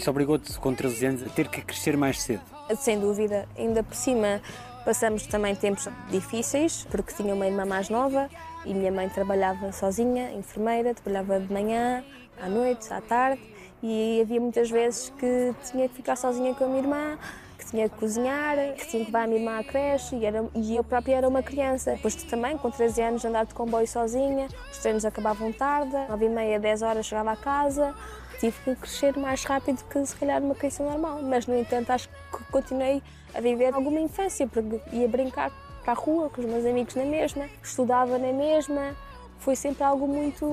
Isso 0.07 0.11
obrigou-te, 0.11 0.57
com 0.57 0.73
13 0.73 1.05
anos, 1.05 1.23
a 1.23 1.25
ter 1.25 1.49
que 1.49 1.61
crescer 1.61 1.97
mais 1.97 2.21
cedo. 2.21 2.39
Sem 2.77 2.97
dúvida, 2.97 3.45
ainda 3.57 3.83
por 3.83 3.93
cima 3.93 4.41
passamos 4.85 5.27
também 5.27 5.53
tempos 5.53 5.89
difíceis, 6.09 6.87
porque 6.89 7.13
tinha 7.13 7.33
uma 7.33 7.45
irmã 7.45 7.65
mais 7.65 7.89
nova 7.89 8.29
e 8.65 8.73
minha 8.73 8.89
mãe 8.89 9.09
trabalhava 9.09 9.69
sozinha, 9.73 10.31
enfermeira, 10.31 10.93
trabalhava 10.93 11.41
de 11.41 11.51
manhã, 11.51 12.05
à 12.41 12.47
noite, 12.47 12.87
à 12.93 13.01
tarde, 13.01 13.41
e 13.83 14.21
havia 14.21 14.39
muitas 14.39 14.69
vezes 14.69 15.11
que 15.19 15.53
tinha 15.69 15.89
que 15.89 15.95
ficar 15.95 16.15
sozinha 16.15 16.55
com 16.55 16.63
a 16.63 16.67
minha 16.67 16.79
irmã, 16.83 17.17
que 17.59 17.65
tinha 17.65 17.89
que 17.89 17.97
cozinhar, 17.97 18.55
que 18.77 18.87
tinha 18.87 19.03
que 19.03 19.11
levar 19.11 19.23
a 19.23 19.27
minha 19.27 19.39
irmã 19.41 19.59
à 19.59 19.63
creche 19.65 20.15
e, 20.15 20.25
era, 20.25 20.45
e 20.55 20.77
eu 20.77 20.85
própria 20.85 21.17
era 21.17 21.27
uma 21.27 21.43
criança. 21.43 21.95
Depois 21.95 22.15
também, 22.15 22.57
com 22.57 22.71
13 22.71 23.01
anos, 23.01 23.25
andar 23.25 23.45
de 23.45 23.53
comboio 23.53 23.85
sozinha, 23.85 24.47
os 24.71 24.77
treinos 24.77 25.03
acabavam 25.03 25.51
tarde, 25.51 25.91
9 26.07 26.25
e 26.25 26.29
meia, 26.29 26.57
10 26.61 26.81
horas 26.81 27.05
chegava 27.05 27.33
a 27.33 27.35
casa, 27.35 27.93
tive 28.39 28.55
que 28.63 28.75
crescer 28.75 29.17
mais 29.17 29.43
rápido 29.43 29.83
que 29.83 30.05
se 30.05 30.15
calhar 30.15 30.41
uma 30.41 30.55
criança 30.55 30.83
normal, 30.83 31.21
mas 31.21 31.47
no 31.47 31.57
entanto 31.57 31.91
acho 31.91 32.09
que 32.09 32.43
continuei 32.51 33.01
a 33.33 33.41
viver 33.41 33.73
alguma 33.73 33.99
infância, 33.99 34.47
porque 34.47 34.79
ia 34.91 35.07
brincar 35.07 35.51
para 35.83 35.93
a 35.93 35.95
rua 35.95 36.29
com 36.29 36.41
os 36.41 36.47
meus 36.47 36.65
amigos 36.65 36.95
na 36.95 37.05
mesma, 37.05 37.45
estudava 37.63 38.17
na 38.17 38.31
mesma, 38.33 38.95
foi 39.39 39.55
sempre 39.55 39.83
algo 39.83 40.07
muito 40.07 40.45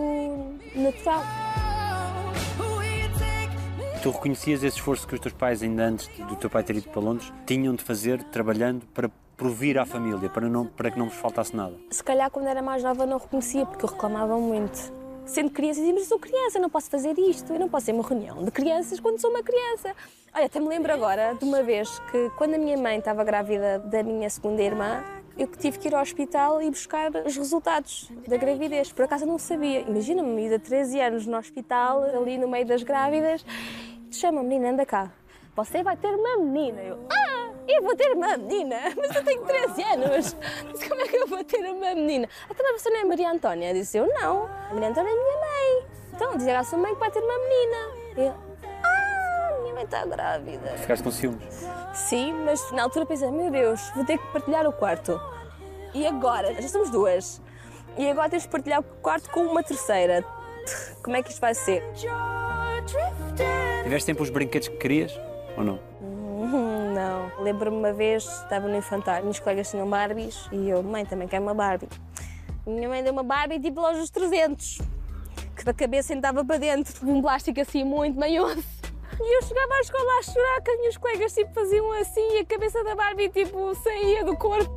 natural. 0.75 1.23
Tu 4.03 4.11
reconhecias 4.11 4.63
esse 4.63 4.77
esforço 4.77 5.07
que 5.07 5.15
os 5.15 5.21
teus 5.21 5.35
pais, 5.35 5.63
ainda 5.63 5.85
antes 5.85 6.09
do 6.09 6.37
teu 6.37 6.51
pai 6.51 6.63
ter 6.63 6.77
ido 6.77 6.91
para 6.91 7.01
Londres, 7.01 7.33
tinham 7.47 7.75
de 7.75 7.83
fazer 7.83 8.23
trabalhando 8.25 8.85
para 8.93 9.11
provir 9.35 9.79
à 9.79 9.87
família, 9.87 10.29
para, 10.29 10.47
não, 10.49 10.67
para 10.67 10.91
que 10.91 10.99
não 10.99 11.09
vos 11.09 11.17
faltasse 11.17 11.57
nada? 11.57 11.75
Se 11.91 12.05
calhar 12.05 12.31
quando 12.31 12.47
era 12.47 12.61
mais 12.61 12.83
nova 12.83 13.07
não 13.07 13.19
reconhecia, 13.19 13.65
porque 13.65 13.85
eu 13.85 13.89
reclamava 13.89 14.39
muito 14.39 15.04
sendo 15.27 15.51
criança, 15.51 15.81
dizia, 15.81 15.93
mas 15.93 16.03
eu 16.03 16.09
sou 16.09 16.19
criança, 16.19 16.59
não 16.59 16.71
posso 16.71 16.91
fazer 16.91 17.19
isto, 17.19 17.53
eu 17.53 17.59
não 17.59 17.69
posso 17.69 17.87
ter 17.87 17.93
uma 17.93 18.07
reunião 18.07 18.45
de 18.45 18.51
crianças 18.51 19.01
quando 19.01 19.21
sou 19.21 19.31
uma 19.31 19.43
criança. 19.43 19.95
Olha, 20.35 20.47
até 20.47 20.61
me 20.61 20.69
lembro 20.69 20.93
agora 20.93 21.35
de 21.35 21.45
uma 21.45 21.63
vez 21.63 21.99
que, 22.11 22.31
quando 22.37 22.55
a 22.55 22.59
minha 22.59 22.77
mãe 22.77 22.99
estava 22.99 23.23
grávida 23.25 23.79
da 23.79 24.03
minha 24.03 24.29
segunda 24.29 24.63
irmã, 24.63 25.03
eu 25.37 25.47
tive 25.47 25.79
que 25.79 25.89
ir 25.89 25.95
ao 25.95 26.03
hospital 26.03 26.63
e 26.63 26.71
buscar 26.71 27.11
os 27.25 27.37
resultados 27.37 28.11
da 28.27 28.37
gravidez. 28.37 28.93
Por 28.93 29.05
acaso 29.05 29.25
eu 29.25 29.29
não 29.29 29.39
sabia. 29.39 29.81
Imagina-me, 29.81 30.29
menina 30.29 30.59
de 30.59 30.65
13 30.65 31.01
anos 31.01 31.27
no 31.27 31.37
hospital, 31.37 32.03
ali 32.03 32.39
no 32.39 32.49
meio 32.49 32.67
das 32.67 32.83
grávidas, 32.83 33.45
chama, 34.11 34.43
menina, 34.43 34.71
anda 34.71 34.87
cá. 34.87 35.13
Você 35.57 35.83
vai 35.83 35.97
ter 35.97 36.09
uma 36.09 36.39
menina. 36.39 36.81
Eu, 36.81 36.99
ah, 37.11 37.24
eu 37.67 37.83
vou 37.83 37.97
ter 37.97 38.13
uma 38.13 38.37
menina, 38.37 38.77
mas 38.97 39.15
eu 39.15 39.25
tenho 39.25 39.45
13 39.45 39.83
anos. 39.83 40.37
Mas 40.65 40.89
como 40.89 41.01
é 41.01 41.09
que 41.09 41.17
eu 41.17 41.27
vou 41.27 41.45
ter 41.45 41.65
uma 41.71 41.95
menina? 41.95 42.29
Até 42.49 42.63
mas 42.63 42.83
você 42.83 42.91
não 42.91 43.01
é 43.01 43.05
Maria 43.05 43.31
Antónia? 43.31 43.71
Eu 43.71 43.75
disse, 43.75 43.99
eu 43.99 44.07
não. 44.07 44.47
A 44.47 44.75
Maria 44.75 44.89
Antónia 44.89 45.11
é 45.11 45.15
minha 45.15 45.39
mãe. 45.41 45.87
Então, 46.13 46.37
diz 46.37 46.49
à 46.49 46.63
sua 46.63 46.79
mãe 46.79 46.95
que 46.95 47.01
vai 47.01 47.11
ter 47.11 47.21
uma 47.21 47.39
menina. 47.39 47.77
Eu, 48.17 48.35
ah, 48.85 49.59
minha 49.63 49.75
mãe 49.75 49.85
está 49.85 50.05
grávida. 50.07 50.71
Ficaste 50.79 51.03
com 51.03 51.11
ciúmes? 51.11 51.67
Sim, 51.93 52.33
mas 52.45 52.71
na 52.73 52.85
altura 52.85 53.07
pensei, 53.07 53.31
meu 53.31 53.51
Deus, 53.51 53.91
vou 53.95 54.05
ter 54.05 54.19
que 54.19 54.27
partilhar 54.29 54.67
o 54.67 54.73
quarto. 54.73 55.21
E 55.93 56.07
agora? 56.07 56.55
Já 56.61 56.69
somos 56.69 56.91
duas. 56.91 57.41
E 57.97 58.09
agora 58.09 58.29
tens 58.29 58.43
de 58.43 58.49
partilhar 58.49 58.81
o 58.81 58.83
quarto 58.83 59.31
com 59.31 59.41
uma 59.41 59.63
terceira. 59.63 60.25
Como 61.03 61.17
é 61.17 61.23
que 61.23 61.31
isto 61.31 61.41
vai 61.41 61.55
ser? 61.55 61.83
Tiveste 63.83 64.07
sempre 64.07 64.23
os 64.23 64.31
brinquedos 64.31 64.69
que 64.69 64.77
querias 64.77 65.13
ou 65.57 65.65
não? 65.65 65.95
Lembro-me 67.45 67.77
uma 67.77 67.93
vez, 67.93 68.25
estava 68.25 68.67
no 68.67 68.75
infantário, 68.75 69.25
minhas 69.25 69.39
colegas 69.39 69.71
tinham 69.71 69.87
Barbies 69.87 70.49
e 70.51 70.71
eu, 70.71 70.83
mãe, 70.83 71.05
também 71.05 71.29
quero 71.29 71.43
uma 71.43 71.53
Barbie. 71.53 71.91
Minha 72.67 72.89
mãe 72.89 73.05
deu 73.05 73.13
uma 73.13 73.23
Barbie 73.23 73.61
tipo 73.61 73.83
loja 73.83 74.01
dos 74.01 74.09
300, 74.09 74.79
que 75.55 75.63
da 75.63 75.75
cabeça 75.75 76.15
entrava 76.15 76.43
para 76.43 76.57
dentro, 76.57 77.05
de 77.05 77.13
um 77.13 77.21
plástico 77.21 77.61
assim 77.61 77.85
muito 77.85 78.19
manhoso. 78.19 78.65
E 79.21 79.37
eu 79.37 79.43
chegava 79.43 79.75
à 79.75 79.81
escola 79.81 80.19
a 80.19 80.23
chorar, 80.23 80.63
que 80.63 80.71
as 80.71 80.79
minhas 80.79 80.97
colegas 80.97 81.35
tipo, 81.35 81.53
faziam 81.53 81.93
assim 82.01 82.37
e 82.37 82.39
a 82.39 82.47
cabeça 82.47 82.83
da 82.83 82.95
Barbie 82.95 83.29
tipo 83.29 83.75
saía 83.75 84.25
do 84.25 84.35
corpo. 84.39 84.73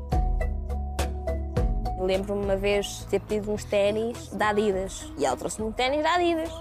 Lembro-me 2.02 2.44
uma 2.44 2.58
vez 2.58 3.06
ter 3.06 3.22
pedido 3.22 3.50
uns 3.50 3.64
ténis 3.64 4.28
da 4.28 4.50
Adidas 4.50 5.10
e 5.18 5.26
ela 5.26 5.38
trouxe-me 5.38 5.70
um 5.70 5.72
ténis 5.72 6.04
da 6.04 6.16
Adidas. 6.16 6.52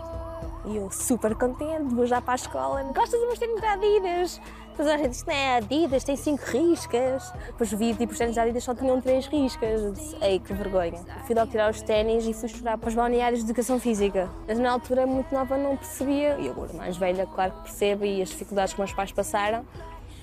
E 0.67 0.77
eu 0.77 0.89
super 0.89 1.35
contente, 1.35 1.93
vou 1.93 2.07
já 2.07 2.23
para 2.23 2.35
a 2.35 2.37
escola. 2.37 2.83
Gostas 2.85 3.19
dos 3.19 3.27
meus 3.27 3.39
ténis 3.41 3.61
da 3.61 3.73
Adidas? 3.73 4.41
Depois 4.77 4.91
a 4.91 4.99
gente 4.99 5.09
disse, 5.09 5.27
não 5.27 5.33
é 5.33 5.57
Adidas, 5.57 6.05
tem 6.05 6.17
cinco 6.17 6.45
riscas. 6.45 7.33
Depois 7.47 7.73
vi, 7.73 7.95
tipo, 7.95 8.13
os 8.13 8.19
ténis 8.19 8.37
da 8.37 8.43
Adidas 8.43 8.63
só 8.63 8.75
tinham 8.75 9.01
três 9.01 9.27
riscas. 9.27 9.91
Disse, 9.95 10.17
ei, 10.21 10.39
que 10.39 10.53
vergonha. 10.53 11.03
Fui 11.27 11.35
logo 11.35 11.51
tirar 11.51 11.71
os 11.71 11.81
ténis 11.81 12.27
e 12.27 12.35
fui 12.35 12.47
chorar 12.47 12.77
para 12.77 12.91
os 12.91 12.95
balneários 12.95 13.41
de 13.41 13.47
educação 13.47 13.81
física. 13.81 14.29
Mas 14.47 14.59
na 14.59 14.71
altura, 14.71 15.07
muito 15.07 15.35
nova, 15.35 15.57
não 15.57 15.79
percebia. 15.79 16.37
E 16.39 16.51
agora, 16.51 16.75
mais 16.75 16.95
velha, 16.99 17.25
claro 17.25 17.53
que 17.53 17.63
percebo 17.63 18.05
e 18.05 18.21
as 18.21 18.29
dificuldades 18.29 18.75
que 18.75 18.81
meus 18.81 18.93
pais 18.93 19.11
passaram. 19.11 19.65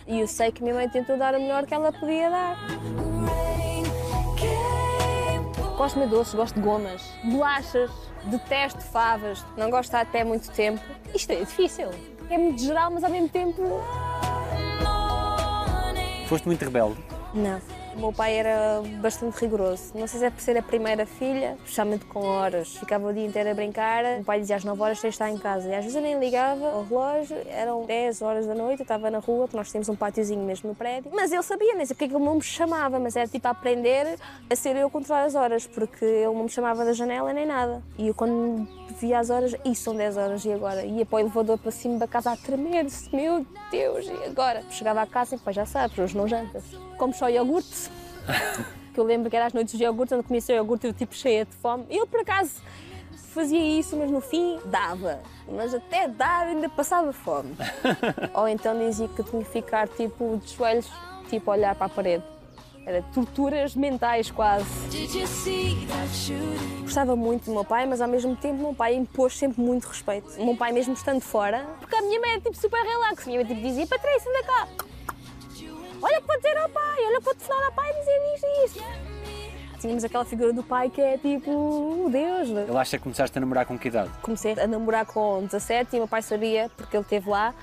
E 0.06 0.20
eu 0.20 0.28
sei 0.28 0.52
que 0.52 0.62
minha 0.62 0.76
mãe 0.76 0.88
tentou 0.88 1.18
dar 1.18 1.34
o 1.34 1.40
melhor 1.40 1.66
que 1.66 1.74
ela 1.74 1.92
podia 1.92 2.30
dar. 2.30 2.58
Gosto 5.76 6.00
de 6.00 6.06
doces, 6.06 6.36
gosto 6.36 6.54
de 6.54 6.62
gomas, 6.62 7.02
bolachas, 7.24 7.90
detesto 8.26 8.82
favas, 8.82 9.44
não 9.58 9.72
gosto 9.72 9.90
de 9.90 9.98
estar 9.98 10.04
de 10.04 10.12
pé 10.12 10.24
muito 10.24 10.52
tempo. 10.52 10.80
Isto 11.12 11.32
é 11.32 11.38
difícil. 11.38 11.90
É 12.30 12.38
muito 12.38 12.62
geral, 12.62 12.92
mas 12.92 13.04
ao 13.04 13.10
mesmo 13.10 13.30
tempo. 13.30 13.82
Foste 16.28 16.46
muito 16.48 16.64
rebelde. 16.64 16.98
Não. 17.34 17.83
O 17.96 18.00
meu 18.00 18.12
pai 18.12 18.36
era 18.36 18.82
bastante 19.00 19.40
rigoroso. 19.40 19.92
Não 19.96 20.08
sei 20.08 20.20
se 20.20 20.26
é 20.26 20.30
por 20.30 20.42
ser 20.42 20.58
a 20.58 20.64
primeira 20.64 21.06
filha, 21.06 21.56
especialmente 21.64 22.06
com 22.06 22.22
horas. 22.22 22.76
Ficava 22.76 23.08
o 23.08 23.14
dia 23.14 23.26
inteiro 23.26 23.52
a 23.52 23.54
brincar. 23.54 24.04
O 24.20 24.24
pai 24.24 24.40
dizia 24.40 24.56
às 24.56 24.64
9 24.64 24.82
horas 24.82 25.00
tens 25.00 25.10
de 25.10 25.16
estar 25.16 25.30
em 25.30 25.38
casa. 25.38 25.70
E 25.70 25.76
às 25.76 25.84
vezes 25.84 25.96
eu 25.96 26.02
nem 26.02 26.20
ligava 26.20 26.72
ao 26.72 26.84
relógio, 26.84 27.38
eram 27.48 27.86
10 27.86 28.22
horas 28.22 28.48
da 28.48 28.56
noite, 28.56 28.80
eu 28.80 28.84
estava 28.84 29.12
na 29.12 29.20
rua, 29.20 29.46
porque 29.46 29.58
nós 29.58 29.70
tínhamos 29.70 29.90
um 29.90 29.96
pátiozinho 29.96 30.44
mesmo 30.44 30.70
no 30.70 30.76
prédio. 30.76 31.12
Mas 31.14 31.32
ele 31.32 31.44
sabia, 31.44 31.76
nem 31.76 31.86
sei 31.86 31.96
porque 31.96 32.06
é 32.06 32.18
ele 32.18 32.26
não 32.26 32.36
me 32.36 32.42
chamava, 32.42 33.00
mas 33.00 33.16
era 33.16 33.28
tipo 33.28 33.48
a 33.48 33.52
aprender 33.52 34.18
a 34.50 34.56
ser 34.56 34.76
eu 34.76 34.88
a 34.88 34.90
controlar 34.90 35.24
as 35.24 35.36
horas, 35.36 35.68
porque 35.68 36.04
ele 36.04 36.34
não 36.34 36.44
me 36.44 36.50
chamava 36.50 36.84
da 36.84 36.94
janela 36.94 37.32
nem 37.32 37.46
nada. 37.46 37.82
E 37.98 38.08
eu 38.08 38.14
quando 38.14 38.68
via 39.00 39.20
as 39.20 39.30
horas, 39.30 39.56
isso 39.66 39.84
são 39.84 39.96
10 39.96 40.18
horas 40.18 40.46
e 40.46 40.52
agora? 40.52 40.84
Ia 40.84 41.06
para 41.06 41.18
o 41.18 41.20
elevador 41.20 41.58
para 41.58 41.72
cima 41.72 42.00
da 42.00 42.08
casa 42.08 42.32
a 42.32 42.38
tremer, 42.38 42.86
disse, 42.86 43.14
meu 43.16 43.46
Deus, 43.72 44.06
e 44.08 44.26
agora? 44.26 44.64
Chegava 44.70 45.02
à 45.02 45.06
casa 45.06 45.36
e 45.36 45.38
depois 45.38 45.56
já 45.56 45.66
sabes, 45.66 45.98
hoje 45.98 46.18
não 46.18 46.28
jantas. 46.28 46.64
Como 46.98 47.14
só 47.14 47.30
iogurte. 47.30 47.83
Que 48.94 49.00
eu 49.00 49.04
lembro 49.04 49.30
que 49.30 49.36
era 49.36 49.48
às 49.48 49.54
noites 49.54 49.78
de 49.78 49.84
iogurte, 49.84 50.14
quando 50.14 50.24
comia 50.24 50.42
só 50.42 50.54
iogurte, 50.54 50.88
eu 50.88 50.94
tipo 50.94 51.16
cheia 51.16 51.46
de 51.46 51.54
fome. 51.56 51.86
Ele 51.90 52.06
por 52.06 52.20
acaso 52.22 52.62
fazia 53.34 53.80
isso, 53.80 53.98
mas 53.98 54.12
no 54.12 54.22
fim 54.22 54.60
dava. 54.66 55.20
Mas 55.52 55.74
até 55.74 56.08
dar 56.08 56.48
ainda 56.48 56.70
passava 56.70 57.12
fome. 57.12 57.56
Ou 58.34 58.48
então 58.48 58.78
dizia 58.78 59.08
que 59.08 59.24
tinha 59.24 59.44
que 59.44 59.50
ficar 59.50 59.88
tipo 59.88 60.40
de 60.44 60.54
joelhos, 60.54 60.90
tipo 61.30 61.50
a 61.50 61.56
olhar 61.56 61.76
para 61.76 61.88
a 61.88 61.90
parede. 61.90 62.24
Era 62.86 63.02
torturas 63.14 63.76
mentais 63.76 64.30
quase. 64.30 64.66
Gostava 66.82 67.16
muito 67.16 67.46
do 67.46 67.52
meu 67.54 67.64
pai, 67.64 67.86
mas 67.86 68.02
ao 68.02 68.10
mesmo 68.10 68.36
tempo 68.36 68.56
o 68.56 68.62
meu 68.62 68.74
pai 68.74 68.94
impôs 68.94 69.38
sempre 69.38 69.62
muito 69.62 69.88
respeito. 69.88 70.30
O 70.38 70.46
meu 70.46 70.58
pai 70.58 70.74
mesmo 70.74 70.94
estando 70.94 71.22
fora, 71.22 71.66
porque 71.80 71.96
a 71.96 72.02
minha 72.02 72.20
mãe 72.20 72.32
era 72.32 72.42
tipo 72.42 72.58
super 72.58 72.84
relax. 72.84 73.24
A 73.24 73.26
minha 73.28 73.40
mãe 73.40 73.48
tipo, 73.48 73.62
dizia, 73.62 73.88
Patrícia, 73.88 74.30
anda 74.30 74.44
cá. 74.44 74.68
Olha 76.04 76.22
para 76.22 76.36
dizer 76.36 76.58
ao 76.58 76.68
pai, 76.68 77.06
olha 77.06 77.22
para 77.22 77.34
telefonar 77.34 77.64
ao 77.64 77.72
pai 77.72 77.90
e 77.90 78.00
dizer 78.00 78.36
isto 78.36 78.46
e 78.46 78.66
isto. 78.66 79.80
Tínhamos 79.80 80.04
aquela 80.04 80.26
figura 80.26 80.52
do 80.52 80.62
pai 80.62 80.90
que 80.90 81.02
é 81.02 81.18
tipo, 81.18 81.50
o 81.50 82.10
Deus. 82.12 82.50
Ele 82.50 82.78
acha 82.78 82.98
que 82.98 83.04
começaste 83.04 83.38
a 83.38 83.42
namorar 83.42 83.66
com 83.66 83.80
que 83.80 83.88
idade? 83.88 84.12
Comecei 84.22 84.54
a 84.60 84.68
namorar 84.68 85.06
com 85.06 85.46
17 85.46 85.94
e 85.94 85.96
o 85.96 86.00
meu 86.00 86.08
pai 86.08 86.22
sabia 86.22 86.70
porque 86.76 86.98
ele 86.98 87.04
esteve 87.04 87.30
lá 87.30 87.56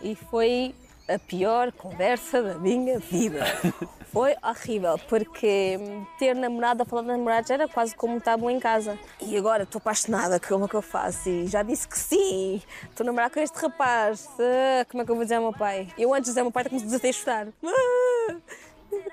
e 0.00 0.14
foi 0.14 0.74
a 1.06 1.18
pior 1.18 1.70
conversa 1.72 2.42
da 2.42 2.54
minha 2.54 2.98
vida. 2.98 3.44
Foi 4.12 4.36
horrível, 4.42 4.98
porque 5.08 5.78
ter 6.18 6.34
namorado, 6.34 6.82
a 6.82 6.84
falar 6.84 7.00
de 7.00 7.08
namorados 7.08 7.50
era 7.50 7.66
quase 7.66 7.96
como 7.96 8.18
estar 8.18 8.36
bom 8.36 8.50
em 8.50 8.60
casa. 8.60 8.98
E 9.18 9.34
agora 9.38 9.62
estou 9.62 9.78
apaixonada, 9.78 10.38
como 10.38 10.66
é 10.66 10.68
que 10.68 10.74
eu 10.74 10.82
faço? 10.82 11.30
E 11.30 11.46
já 11.46 11.62
disse 11.62 11.88
que 11.88 11.98
sim, 11.98 12.60
estou 12.90 13.04
a 13.04 13.06
namorar 13.06 13.30
com 13.30 13.40
este 13.40 13.58
rapaz. 13.58 14.28
Ah, 14.38 14.84
como 14.90 15.02
é 15.02 15.06
que 15.06 15.10
eu 15.10 15.14
vou 15.14 15.24
dizer 15.24 15.36
ao 15.36 15.42
meu 15.42 15.52
pai? 15.54 15.88
Eu 15.96 16.12
antes 16.12 16.24
de 16.24 16.30
dizer 16.32 16.40
ao 16.40 16.44
meu 16.44 16.52
pai, 16.52 16.64
comecei 16.64 17.08
a 17.08 17.12
chorar. 17.14 17.48
Ah, 17.64 18.36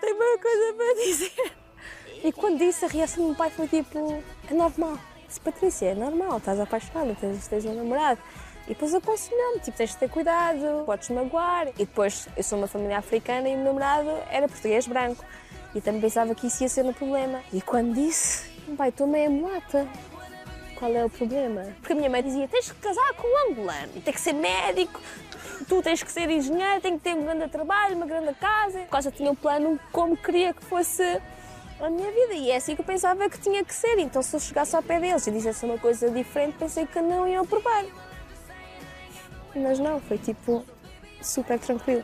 tenho 0.02 0.16
uma 0.16 0.38
coisa 0.38 0.74
para 0.76 0.94
dizer. 1.06 1.54
E 2.22 2.34
quando 2.34 2.58
disse, 2.58 2.84
a 2.84 2.90
reação 2.90 3.24
do 3.24 3.28
meu 3.28 3.38
pai 3.38 3.50
foi 3.52 3.70
tipo: 3.70 4.22
é 4.52 4.54
normal. 4.54 5.00
Disse, 5.30 5.40
Patrícia, 5.40 5.86
é 5.92 5.96
normal, 5.96 6.40
estás 6.40 6.60
apaixonada, 6.60 7.16
tens, 7.22 7.48
tens 7.48 7.64
um 7.64 7.74
namorado. 7.74 8.20
E 8.70 8.74
depois 8.76 8.94
aconselhou-me, 8.94 9.60
tipo, 9.62 9.76
tens 9.76 9.90
de 9.90 9.98
ter 9.98 10.08
cuidado, 10.08 10.86
podes 10.86 11.10
magoar. 11.10 11.70
E 11.70 11.74
depois, 11.74 12.28
eu 12.38 12.44
sou 12.44 12.56
uma 12.56 12.68
família 12.68 13.00
africana 13.00 13.50
e 13.50 13.56
o 13.56 13.58
meu 13.58 13.66
namorado 13.66 14.12
era 14.30 14.48
português 14.48 14.86
branco. 14.86 15.26
E 15.74 15.82
também 15.82 16.00
pensava 16.00 16.36
que 16.36 16.46
isso 16.46 16.62
ia 16.62 16.70
ser 16.70 16.86
um 16.86 16.94
problema. 16.94 17.42
E 17.52 17.62
quando 17.64 17.96
disse, 17.96 18.48
pai, 18.78 18.90
estou 18.90 19.08
meio 19.08 19.32
mulata. 19.32 19.88
Qual 20.76 20.94
é 20.94 21.04
o 21.04 21.10
problema? 21.10 21.66
Porque 21.80 21.94
a 21.94 21.96
minha 21.96 22.12
mãe 22.12 22.22
dizia, 22.22 22.48
tens 22.48 22.72
que 22.72 22.80
casar 22.80 23.14
com 23.16 23.28
um 23.28 23.52
angolano, 23.52 24.02
tem 24.02 24.14
que 24.14 24.22
ser 24.22 24.34
médico, 24.34 25.02
tu 25.68 25.82
tens 25.82 26.04
que 26.04 26.12
ser 26.12 26.30
engenheiro, 26.30 26.80
tem 26.80 26.98
que 26.98 27.04
ter 27.04 27.16
um 27.16 27.24
grande 27.24 27.50
trabalho, 27.50 27.96
uma 27.96 28.06
grande 28.06 28.34
casa. 28.36 28.80
Por 28.82 28.90
causa 28.90 29.12
tinha 29.12 29.32
um 29.32 29.36
plano 29.36 29.80
como 29.92 30.16
queria 30.16 30.54
que 30.54 30.64
fosse 30.64 31.04
a 31.82 31.90
minha 31.90 32.12
vida 32.12 32.34
e 32.34 32.52
é 32.52 32.58
assim 32.58 32.76
que 32.76 32.82
eu 32.82 32.86
pensava 32.86 33.28
que 33.30 33.40
tinha 33.40 33.66
que 33.66 33.74
ser. 33.74 33.98
Então 33.98 34.22
se 34.22 34.36
eu 34.36 34.40
chegasse 34.40 34.76
ao 34.76 34.84
pé 34.84 35.00
deles 35.00 35.26
e 35.26 35.32
dissesse 35.32 35.66
uma 35.66 35.80
coisa 35.80 36.10
diferente, 36.10 36.56
pensei 36.58 36.86
que 36.86 37.02
não 37.02 37.28
iam 37.28 37.44
aprovar. 37.44 37.84
Mas 39.56 39.80
não, 39.80 40.00
foi 40.00 40.18
tipo 40.18 40.64
super 41.22 41.60
tranquilo. 41.60 42.04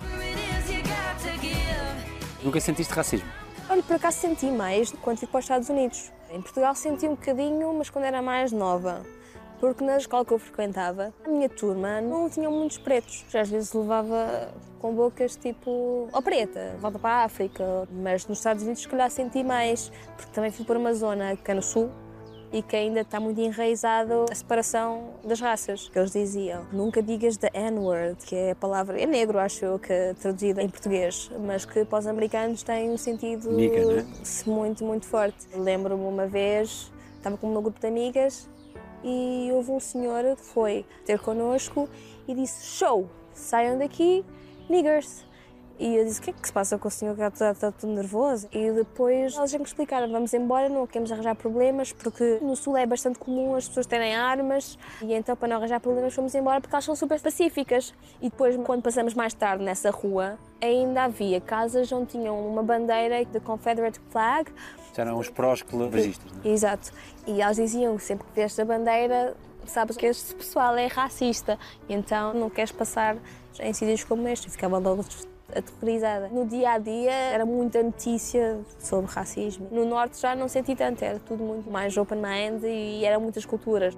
Nunca 2.43 2.59
sentiste 2.59 2.93
racismo? 2.93 3.29
Olha, 3.69 3.81
por 3.81 3.95
acaso 3.95 4.19
senti 4.19 4.45
mais 4.47 4.91
quando 5.01 5.17
fui 5.17 5.27
para 5.27 5.39
os 5.39 5.45
Estados 5.45 5.69
Unidos. 5.69 6.11
Em 6.29 6.41
Portugal 6.41 6.75
senti 6.75 7.07
um 7.07 7.15
bocadinho, 7.15 7.73
mas 7.73 7.89
quando 7.89 8.05
era 8.05 8.21
mais 8.21 8.51
nova. 8.51 9.01
Porque 9.59 9.83
na 9.83 9.97
escola 9.97 10.25
que 10.25 10.33
eu 10.33 10.37
frequentava, 10.37 11.13
a 11.25 11.29
minha 11.29 11.49
turma 11.49 12.01
não 12.01 12.29
tinham 12.29 12.51
muitos 12.51 12.77
pretos. 12.77 13.25
Já 13.29 13.41
às 13.41 13.49
vezes 13.49 13.73
levava 13.73 14.53
com 14.79 14.93
bocas 14.93 15.35
tipo, 15.35 16.09
ó 16.11 16.21
preta, 16.21 16.75
volta 16.79 16.99
para 16.99 17.21
a 17.21 17.23
África. 17.23 17.63
Mas 17.89 18.27
nos 18.27 18.39
Estados 18.39 18.63
Unidos, 18.63 18.81
se 18.81 18.87
calhar, 18.87 19.09
senti 19.09 19.43
mais. 19.43 19.91
Porque 20.15 20.31
também 20.31 20.51
fui 20.51 20.65
para 20.65 20.77
uma 20.77 20.93
zona 20.93 21.35
que 21.37 21.49
é 21.49 21.53
no 21.53 21.63
sul 21.63 21.89
e 22.55 22.62
que 22.62 22.74
ainda 22.74 23.01
está 23.01 23.19
muito 23.19 23.41
enraizado 23.41 24.27
a 24.31 24.33
separação 24.33 25.09
das 25.25 25.41
raças, 25.41 25.89
que 25.89 26.00
eles 26.00 26.13
diziam. 26.13 26.65
Nunca 26.71 27.03
digas 27.03 27.35
the 27.35 27.51
N-word, 27.53 28.15
que 28.25 28.33
é 28.33 28.51
a 28.51 28.55
palavra, 28.55 28.97
é 28.97 29.05
negro, 29.05 29.38
acho 29.38 29.65
eu, 29.65 29.77
que 29.77 29.91
é 29.91 30.13
traduzida 30.13 30.63
em 30.63 30.69
português, 30.69 31.29
mas 31.41 31.65
que 31.65 31.83
para 31.83 32.00
os 32.00 32.07
americanos 32.07 32.63
tem 32.63 32.89
um 32.89 32.98
sentido 32.98 33.50
é? 33.59 34.05
muito, 34.50 34.85
muito 34.85 35.05
forte. 35.05 35.46
Lembro-me 35.53 36.05
uma 36.05 36.27
vez, 36.27 36.89
estava 37.18 37.35
com 37.35 37.51
meu 37.51 37.61
grupo 37.61 37.77
de 37.77 37.87
amigas 37.87 38.50
e 39.03 39.50
houve 39.51 39.72
um 39.72 39.79
senhor 39.81 40.24
que 40.37 40.46
foi 40.46 40.85
ter 41.05 41.20
connosco 41.20 41.89
e 42.25 42.33
disse: 42.33 42.77
Show, 42.77 43.09
saiam 43.33 43.77
daqui, 43.77 44.24
niggers. 44.70 45.25
E 45.79 45.96
eu 45.96 46.05
disse: 46.05 46.20
O 46.20 46.24
que 46.24 46.29
é 46.29 46.33
que 46.33 46.48
se 46.48 46.53
passa 46.53 46.77
com 46.77 46.88
o 46.88 46.92
senhor 46.92 47.16
que 47.16 47.22
está, 47.22 47.51
está 47.51 47.72
todo 47.72 47.92
nervoso? 47.92 48.48
E 48.51 48.72
depois 48.72 49.35
eles 49.35 49.51
já 49.51 49.57
me 49.57 49.66
explicaram: 49.66 50.09
Vamos 50.11 50.33
embora, 50.33 50.70
não 50.70 50.88
queremos 50.88 51.11
arranjar 51.11 51.35
problemas, 51.35 51.92
porque 51.92 52.40
no 52.42 52.55
Sul 52.55 52.77
é 52.77 52.85
bastante 52.85 53.20
comum 53.20 53.55
as 53.55 53.68
pessoas 53.68 53.85
terem 53.85 54.16
armas, 54.16 54.77
e 55.01 55.14
então 55.14 55.35
para 55.35 55.48
não 55.50 55.57
arranjar 55.57 55.79
problemas 55.79 56.14
fomos 56.14 56.33
embora 56.35 56.61
porque 56.61 56.75
elas 56.75 56.85
são 56.85 56.96
super 56.96 57.20
pacíficas. 57.20 57.94
E 58.22 58.29
depois, 58.29 58.55
quando 58.57 58.81
passamos 58.81 59.14
mais 59.14 59.33
tarde 59.33 59.64
nessa 59.64 59.92
rua, 59.92 60.38
ainda 60.61 61.03
havia 61.03 61.42
casas 61.42 61.92
onde 61.92 62.11
tinham 62.11 62.48
uma 62.48 62.64
bandeira 62.64 63.24
de 63.25 63.40
Confederate 63.40 64.00
flag 64.09 64.51
eram 65.01 65.18
os 65.18 65.29
pró-esclavagistas, 65.29 66.31
não 66.31 66.42
é? 66.44 66.53
Exato. 66.53 66.92
E 67.27 67.42
eles 67.42 67.57
diziam 67.57 67.98
que 67.98 68.03
sempre 68.03 68.25
que 68.27 68.33
vês 68.33 68.57
a 68.59 68.66
bandeira, 68.66 69.35
sabes 69.66 69.98
que 69.98 70.05
este 70.05 70.33
pessoal 70.35 70.75
é 70.75 70.88
racista. 70.88 71.59
E 71.90 71.94
então 71.94 72.33
não 72.33 72.50
queres 72.50 72.72
passar 72.72 73.18
em 73.59 73.74
sítios 73.74 74.03
como 74.03 74.27
este. 74.27 74.48
Eu 74.48 74.53
ficava 74.53 74.77
logo 74.77 75.03
aterrorizada. 75.53 76.29
No 76.29 76.46
dia 76.46 76.72
a 76.72 76.77
dia 76.77 77.12
era 77.12 77.46
muita 77.46 77.81
notícia 77.84 78.60
sobre 78.79 79.12
racismo. 79.12 79.68
No 79.72 79.86
norte 79.86 80.20
já 80.20 80.36
não 80.36 80.48
senti 80.48 80.75
tanto, 80.75 81.03
era 81.03 81.20
tudo 81.20 81.44
muito 81.44 81.70
mais 81.70 81.96
open 81.98 82.18
mind 82.18 82.64
e 82.64 83.03
eram 83.05 83.22
muitas 83.22 83.46
culturas. 83.46 83.96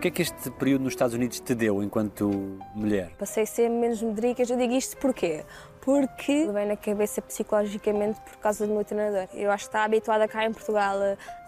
que 0.00 0.08
é 0.08 0.10
que 0.10 0.22
este 0.22 0.50
período 0.52 0.84
nos 0.84 0.94
Estados 0.94 1.14
Unidos 1.14 1.40
te 1.40 1.54
deu 1.54 1.82
enquanto 1.82 2.30
mulher? 2.74 3.10
Passei 3.18 3.42
a 3.42 3.46
ser 3.46 3.68
menos 3.68 4.00
medricas. 4.00 4.48
Eu 4.48 4.56
digo 4.56 4.72
isto 4.72 4.96
porquê? 4.96 5.44
Porque 5.82 6.48
vem 6.50 6.66
na 6.68 6.74
cabeça 6.74 7.20
psicologicamente 7.20 8.18
por 8.22 8.38
causa 8.38 8.66
do 8.66 8.72
meu 8.72 8.82
treinador. 8.82 9.28
Eu 9.34 9.50
acho 9.50 9.64
que 9.64 9.68
está 9.68 9.84
habituada 9.84 10.26
cá 10.26 10.46
em 10.46 10.54
Portugal. 10.54 10.96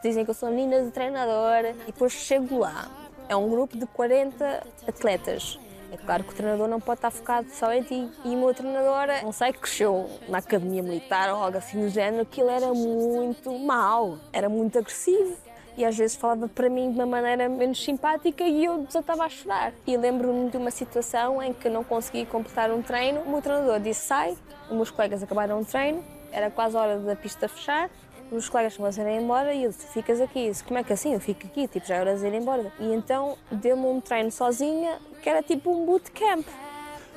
Dizem 0.02 0.22
que 0.22 0.30
eu 0.30 0.34
sou 0.34 0.50
menina 0.50 0.82
de 0.82 0.90
treinador. 0.90 1.64
E 1.64 1.92
depois 1.92 2.12
chego 2.12 2.58
lá. 2.58 2.90
É 3.26 3.34
um 3.34 3.48
grupo 3.48 3.78
de 3.78 3.86
40 3.86 4.66
atletas. 4.86 5.58
É 5.92 5.96
claro 5.98 6.24
que 6.24 6.32
o 6.32 6.34
treinador 6.34 6.68
não 6.68 6.80
pode 6.80 6.98
estar 6.98 7.10
focado 7.10 7.50
só 7.50 7.70
em 7.70 7.82
ti. 7.82 8.10
E 8.24 8.28
o 8.28 8.38
meu 8.38 8.54
treinador, 8.54 9.08
não 9.22 9.30
sei, 9.30 9.52
cresceu 9.52 10.08
na 10.26 10.38
academia 10.38 10.82
militar 10.82 11.28
ou 11.28 11.42
algo 11.42 11.58
assim 11.58 11.82
do 11.82 11.90
género, 11.90 12.24
que 12.24 12.40
ele 12.40 12.50
era 12.50 12.72
muito 12.72 13.52
mau. 13.58 14.18
Era 14.32 14.48
muito 14.48 14.78
agressivo 14.78 15.36
e 15.76 15.84
às 15.84 15.96
vezes 15.96 16.16
falava 16.16 16.48
para 16.48 16.68
mim 16.68 16.90
de 16.90 16.96
uma 16.96 17.06
maneira 17.06 17.48
menos 17.48 17.82
simpática 17.82 18.44
e 18.44 18.64
eu 18.64 18.78
desatava 18.84 19.24
a 19.24 19.28
chorar. 19.28 19.72
E 19.86 19.94
lembro-me 19.96 20.50
de 20.50 20.56
uma 20.56 20.70
situação 20.70 21.42
em 21.42 21.52
que 21.52 21.68
não 21.68 21.84
consegui 21.84 22.24
completar 22.24 22.70
um 22.70 22.80
treino. 22.80 23.20
O 23.20 23.30
meu 23.30 23.42
treinador 23.42 23.78
disse 23.78 24.06
sai, 24.06 24.36
os 24.70 24.74
meus 24.74 24.90
colegas 24.90 25.22
acabaram 25.22 25.60
o 25.60 25.64
treino, 25.64 26.02
era 26.30 26.50
quase 26.50 26.74
a 26.74 26.80
hora 26.80 26.98
da 27.00 27.14
pista 27.14 27.48
fechar. 27.48 27.90
Os 28.32 28.48
colegas 28.48 28.78
começaram 28.78 29.10
a 29.10 29.12
ir 29.12 29.20
embora 29.20 29.52
e 29.52 29.64
eu 29.64 29.70
disse, 29.70 29.86
ficas 29.88 30.18
aqui. 30.18 30.48
Disse, 30.48 30.64
como 30.64 30.78
é 30.78 30.82
que 30.82 30.90
assim? 30.90 31.12
Eu 31.12 31.20
fico 31.20 31.46
aqui, 31.46 31.68
tipo, 31.68 31.86
já 31.86 31.96
é 31.96 32.00
hora 32.00 32.16
de 32.16 32.26
ir 32.26 32.32
embora. 32.32 32.72
E 32.80 32.94
então 32.94 33.36
deu-me 33.50 33.84
um 33.84 34.00
treino 34.00 34.32
sozinha, 34.32 34.98
que 35.22 35.28
era 35.28 35.42
tipo 35.42 35.70
um 35.70 35.84
bootcamp. 35.84 36.46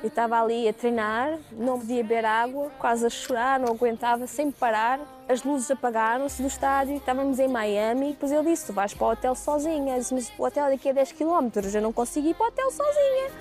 Eu 0.03 0.09
estava 0.09 0.41
ali 0.41 0.67
a 0.67 0.73
treinar, 0.73 1.39
não 1.53 1.79
podia 1.79 2.03
beber 2.03 2.25
água, 2.25 2.69
quase 2.77 3.05
a 3.05 3.09
chorar, 3.09 3.57
não 3.61 3.69
aguentava, 3.73 4.27
sem 4.27 4.51
parar. 4.51 4.99
As 5.27 5.41
luzes 5.41 5.71
apagaram-se 5.71 6.41
do 6.41 6.49
estádio, 6.49 6.97
estávamos 6.97 7.39
em 7.39 7.47
Miami. 7.47 8.11
Depois 8.11 8.31
ele 8.33 8.51
disse: 8.51 8.67
Tu 8.67 8.73
vais 8.73 8.93
para 8.93 9.07
o 9.07 9.11
hotel 9.11 9.35
sozinha. 9.35 9.95
Eu 9.95 9.99
disse: 9.99 10.13
Mas 10.13 10.31
o 10.37 10.43
hotel 10.43 10.69
daqui 10.69 10.89
a 10.89 10.93
10 10.93 11.13
km, 11.13 11.49
eu 11.73 11.81
não 11.81 11.93
consigo 11.93 12.27
ir 12.27 12.33
para 12.33 12.43
o 12.43 12.47
hotel 12.49 12.69
sozinha. 12.71 13.31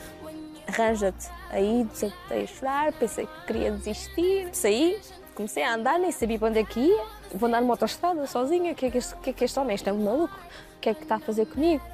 Arranja-te. 0.69 1.29
Aí 1.51 1.85
desatei 1.93 2.45
a 2.45 2.47
chorar, 2.47 2.93
pensei 2.93 3.27
que 3.27 3.47
queria 3.47 3.73
desistir. 3.73 4.49
Saí, 4.53 4.99
comecei 5.35 5.65
a 5.65 5.75
andar, 5.75 5.99
nem 5.99 6.13
sabia 6.13 6.39
para 6.39 6.49
onde 6.49 6.61
é 6.61 6.65
que 6.65 6.81
ia. 6.81 7.05
Vou 7.35 7.49
andar 7.49 7.61
numa 7.61 7.75
autostrada 7.75 8.25
sozinha. 8.29 8.73
O 8.73 8.75
que 8.77 8.87
é 8.87 8.91
que 8.91 9.01
que 9.01 9.31
é 9.31 9.33
que 9.33 9.45
este 9.45 9.59
homem? 9.59 9.75
Este 9.75 9.89
é 9.89 9.93
um 9.93 10.05
maluco. 10.05 10.35
O 10.77 10.81
que 10.81 10.89
é 10.89 10.95
que 10.95 11.03
está 11.03 11.17
a 11.17 11.19
fazer 11.19 11.47
comigo? 11.47 11.85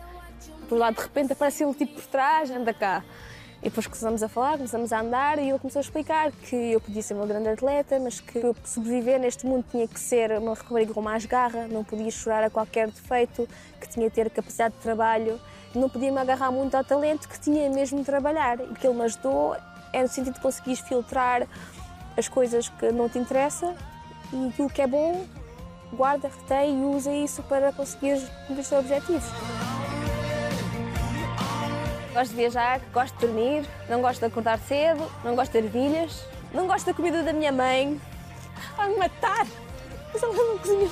Por 0.68 0.76
lá 0.76 0.90
de 0.90 1.00
repente 1.00 1.32
aparece 1.32 1.64
ele 1.64 1.74
tipo 1.74 1.94
por 1.94 2.06
trás, 2.06 2.50
anda 2.50 2.74
cá. 2.74 3.02
E 3.60 3.64
depois 3.64 3.86
começamos 3.86 4.22
a 4.22 4.28
falar, 4.28 4.56
começamos 4.56 4.92
a 4.92 5.00
andar 5.00 5.38
e 5.38 5.48
ele 5.48 5.58
começou 5.58 5.80
a 5.80 5.82
explicar 5.82 6.30
que 6.32 6.56
eu 6.56 6.80
podia 6.80 7.02
ser 7.02 7.14
uma 7.14 7.26
grande 7.26 7.48
atleta, 7.48 7.98
mas 7.98 8.18
que 8.20 8.40
sobreviver 8.64 9.20
neste 9.20 9.44
mundo 9.44 9.64
tinha 9.70 9.86
que 9.86 10.00
ser 10.00 10.32
uma 10.38 10.54
rapariga 10.54 10.94
com 10.94 11.02
mais 11.02 11.26
garra, 11.26 11.66
não 11.68 11.84
podia 11.84 12.10
chorar 12.10 12.42
a 12.44 12.48
qualquer 12.48 12.88
defeito, 12.88 13.46
que 13.78 13.88
tinha 13.88 14.08
que 14.08 14.14
ter 14.14 14.30
capacidade 14.30 14.74
de 14.74 14.80
trabalho, 14.80 15.38
não 15.74 15.90
podia 15.90 16.10
me 16.10 16.18
agarrar 16.18 16.50
muito 16.50 16.74
ao 16.74 16.82
talento, 16.82 17.28
que 17.28 17.38
tinha 17.38 17.68
mesmo 17.68 17.98
de 17.98 18.04
trabalhar. 18.04 18.60
E 18.60 18.74
que 18.74 18.86
ele 18.86 18.96
me 18.96 19.02
ajudou 19.02 19.54
é 19.92 20.02
no 20.02 20.08
sentido 20.08 20.34
de 20.34 20.40
conseguires 20.40 20.80
filtrar 20.80 21.46
as 22.16 22.28
coisas 22.28 22.68
que 22.70 22.90
não 22.92 23.10
te 23.10 23.18
interessam 23.18 23.74
e 24.32 24.48
aquilo 24.48 24.70
que 24.70 24.82
é 24.82 24.86
bom, 24.86 25.26
guarda, 25.92 26.28
retém 26.28 26.80
e 26.80 26.84
usa 26.84 27.12
isso 27.12 27.42
para 27.44 27.72
conseguires 27.72 28.22
cumprir 28.46 28.60
os 28.60 28.68
teus 28.68 28.80
objetivos. 28.84 29.30
Gosto 32.12 32.30
de 32.30 32.36
viajar, 32.36 32.80
gosto 32.92 33.14
de 33.18 33.26
dormir, 33.26 33.64
não 33.88 34.00
gosto 34.00 34.20
de 34.20 34.26
acordar 34.26 34.58
cedo, 34.58 35.10
não 35.24 35.36
gosto 35.36 35.52
de 35.52 35.58
ervilhas, 35.58 36.24
não 36.52 36.66
gosto 36.66 36.86
da 36.86 36.94
comida 36.94 37.22
da 37.22 37.32
minha 37.32 37.52
mãe. 37.52 38.00
Vai-me 38.76 38.96
matar! 38.96 39.46
Mas 40.12 40.22
ela 40.22 40.34
não 40.34 40.58
cozinha. 40.58 40.88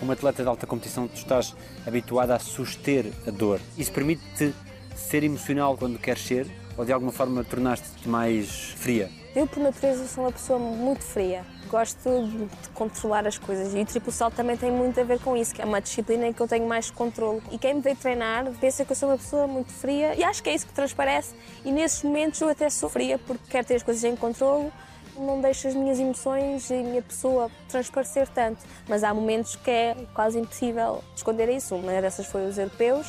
como 0.00 0.12
atleta 0.12 0.42
de 0.42 0.48
alta 0.48 0.66
competição, 0.66 1.08
tu 1.08 1.16
estás 1.16 1.54
habituada 1.86 2.34
a 2.34 2.38
suster 2.38 3.10
a 3.26 3.30
dor. 3.30 3.60
Isso 3.76 3.92
permite-te 3.92 4.54
ser 4.94 5.22
emocional 5.22 5.76
quando 5.76 5.98
queres 5.98 6.22
ser 6.22 6.46
ou 6.76 6.84
de 6.84 6.92
alguma 6.92 7.12
forma 7.12 7.44
tornaste-te 7.44 8.08
mais 8.08 8.74
fria? 8.76 9.10
Eu, 9.34 9.48
por 9.48 9.60
natureza, 9.60 10.06
sou 10.06 10.24
uma 10.24 10.32
pessoa 10.32 10.58
muito 10.58 11.02
fria. 11.02 11.44
Gosto 11.68 11.98
de 12.28 12.68
controlar 12.72 13.26
as 13.26 13.36
coisas 13.36 13.74
e 13.74 13.80
o 13.80 13.84
triplo 13.84 14.12
salto 14.12 14.34
também 14.34 14.56
tem 14.56 14.70
muito 14.70 15.00
a 15.00 15.02
ver 15.02 15.18
com 15.18 15.36
isso, 15.36 15.52
que 15.52 15.60
é 15.60 15.64
uma 15.64 15.80
disciplina 15.80 16.28
em 16.28 16.32
que 16.32 16.40
eu 16.40 16.46
tenho 16.46 16.68
mais 16.68 16.88
controle. 16.88 17.42
E 17.50 17.58
quem 17.58 17.74
me 17.74 17.80
vê 17.80 17.96
treinar 17.96 18.44
pensa 18.60 18.84
que 18.84 18.92
eu 18.92 18.96
sou 18.96 19.08
uma 19.08 19.18
pessoa 19.18 19.48
muito 19.48 19.72
fria 19.72 20.14
e 20.14 20.22
acho 20.22 20.40
que 20.40 20.50
é 20.50 20.54
isso 20.54 20.66
que 20.66 20.72
transparece. 20.72 21.34
E 21.64 21.72
nesses 21.72 22.04
momentos 22.04 22.40
eu 22.40 22.48
até 22.48 22.70
sou 22.70 22.88
fria 22.88 23.18
porque 23.18 23.42
quero 23.50 23.66
ter 23.66 23.74
as 23.74 23.82
coisas 23.82 24.04
em 24.04 24.14
controle 24.14 24.70
não 25.16 25.40
deixo 25.40 25.68
as 25.68 25.74
minhas 25.74 25.98
emoções 25.98 26.68
e 26.70 26.74
a 26.74 26.82
minha 26.82 27.02
pessoa 27.02 27.50
transparecer 27.68 28.28
tanto. 28.28 28.64
Mas 28.88 29.04
há 29.04 29.14
momentos 29.14 29.56
que 29.56 29.70
é 29.70 29.96
quase 30.14 30.38
impossível 30.38 31.02
esconder 31.14 31.48
isso. 31.48 31.74
Uma 31.76 32.00
dessas 32.00 32.26
foi 32.26 32.46
os 32.46 32.58
europeus. 32.58 33.06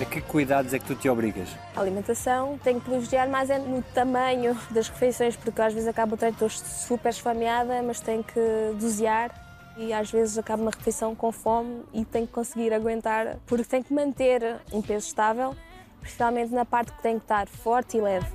A 0.00 0.04
que 0.04 0.20
cuidados 0.20 0.72
é 0.72 0.78
que 0.78 0.84
tu 0.84 0.94
te 0.94 1.08
obrigas? 1.08 1.48
A 1.74 1.80
alimentação, 1.80 2.56
tenho 2.62 2.78
que 2.78 2.84
privilegiar 2.84 3.28
mais 3.28 3.50
é 3.50 3.58
no 3.58 3.82
tamanho 3.82 4.56
das 4.70 4.88
refeições, 4.88 5.34
porque 5.34 5.60
às 5.60 5.74
vezes 5.74 5.88
acabo 5.88 6.14
o 6.14 6.24
estou 6.24 6.48
super 6.48 7.08
esfameada, 7.08 7.82
mas 7.82 7.98
tenho 7.98 8.22
que 8.22 8.40
dosear 8.78 9.34
e 9.76 9.92
às 9.92 10.08
vezes 10.08 10.38
acabo 10.38 10.62
uma 10.62 10.70
refeição 10.70 11.16
com 11.16 11.32
fome 11.32 11.82
e 11.92 12.04
tenho 12.04 12.28
que 12.28 12.32
conseguir 12.32 12.72
aguentar, 12.72 13.38
porque 13.44 13.64
tenho 13.64 13.82
que 13.82 13.92
manter 13.92 14.60
um 14.72 14.80
peso 14.80 15.08
estável, 15.08 15.56
principalmente 16.00 16.54
na 16.54 16.64
parte 16.64 16.92
que 16.92 17.02
tenho 17.02 17.18
que 17.18 17.24
estar 17.24 17.48
forte 17.48 17.96
e 17.96 18.00
leve. 18.00 18.26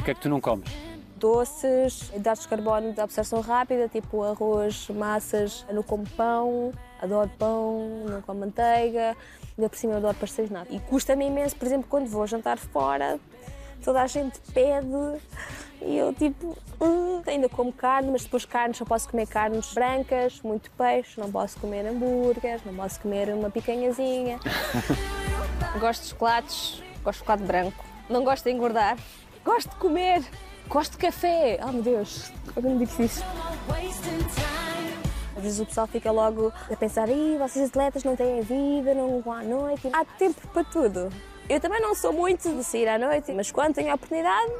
O 0.00 0.02
que 0.02 0.10
é 0.10 0.14
que 0.14 0.20
tu 0.20 0.28
não 0.28 0.40
comes? 0.40 0.68
Doces, 1.16 2.10
hidratos 2.14 2.42
de 2.42 2.48
carbono 2.48 2.92
de 2.92 3.00
absorção 3.00 3.40
rápida, 3.40 3.88
tipo 3.88 4.24
arroz, 4.24 4.88
massas, 4.90 5.64
não 5.72 5.82
como 5.82 6.04
pão, 6.10 6.72
adoro 7.00 7.30
pão, 7.38 8.04
não 8.08 8.22
como 8.22 8.40
manteiga, 8.40 9.16
ainda 9.56 9.68
por 9.68 9.76
cima 9.76 9.94
eu 9.94 9.98
adoro 9.98 10.16
pastéis 10.16 10.48
de 10.48 10.54
nata. 10.54 10.72
E 10.72 10.80
custa-me 10.80 11.26
imenso, 11.26 11.56
por 11.56 11.66
exemplo, 11.66 11.86
quando 11.88 12.06
vou 12.08 12.26
jantar 12.26 12.58
fora, 12.58 13.18
toda 13.82 14.02
a 14.02 14.06
gente 14.06 14.40
pede 14.52 14.86
e 15.80 15.96
eu 15.98 16.12
tipo, 16.12 16.56
uh, 16.80 17.22
ainda 17.26 17.48
como 17.48 17.72
carne, 17.72 18.10
mas 18.10 18.24
depois 18.24 18.44
carne 18.44 18.74
só 18.74 18.84
posso 18.84 19.08
comer 19.08 19.26
carnes 19.26 19.72
brancas, 19.72 20.40
muito 20.42 20.70
peixe, 20.72 21.20
não 21.20 21.30
posso 21.30 21.58
comer 21.60 21.86
hambúrguer, 21.86 22.60
não 22.64 22.74
posso 22.74 23.00
comer 23.00 23.28
uma 23.28 23.50
picanhazinha. 23.50 24.40
gosto 25.78 26.02
de 26.02 26.08
chocolates, 26.08 26.82
gosto 27.04 27.18
de 27.18 27.18
chocolate 27.18 27.42
branco, 27.44 27.84
não 28.08 28.24
gosto 28.24 28.44
de 28.44 28.50
engordar, 28.50 28.96
gosto 29.44 29.68
de 29.70 29.76
comer, 29.76 30.24
gosto 30.68 30.92
de 30.92 30.98
café. 30.98 31.60
Oh 31.62 31.72
meu 31.72 31.82
Deus, 31.82 32.32
como 32.54 32.70
me 32.70 32.86
digo 32.86 33.02
isso? 33.02 33.22
Às 35.46 35.52
vezes 35.52 35.60
o 35.60 35.66
pessoal 35.66 35.86
fica 35.86 36.10
logo 36.10 36.52
a 36.68 36.74
pensar, 36.74 37.08
Ih, 37.08 37.38
vocês 37.38 37.68
atletas 37.68 38.02
não 38.02 38.16
têm 38.16 38.40
vida, 38.40 38.92
não 38.94 39.20
vão 39.20 39.32
à 39.32 39.44
noite. 39.44 39.88
Há 39.92 40.04
tempo 40.04 40.40
para 40.48 40.64
tudo. 40.64 41.08
Eu 41.48 41.60
também 41.60 41.80
não 41.80 41.94
sou 41.94 42.12
muito 42.12 42.52
de 42.52 42.64
sair 42.64 42.88
à 42.88 42.98
noite, 42.98 43.32
mas 43.32 43.52
quando 43.52 43.74
tenho 43.74 43.92
a 43.92 43.94
oportunidade, 43.94 44.52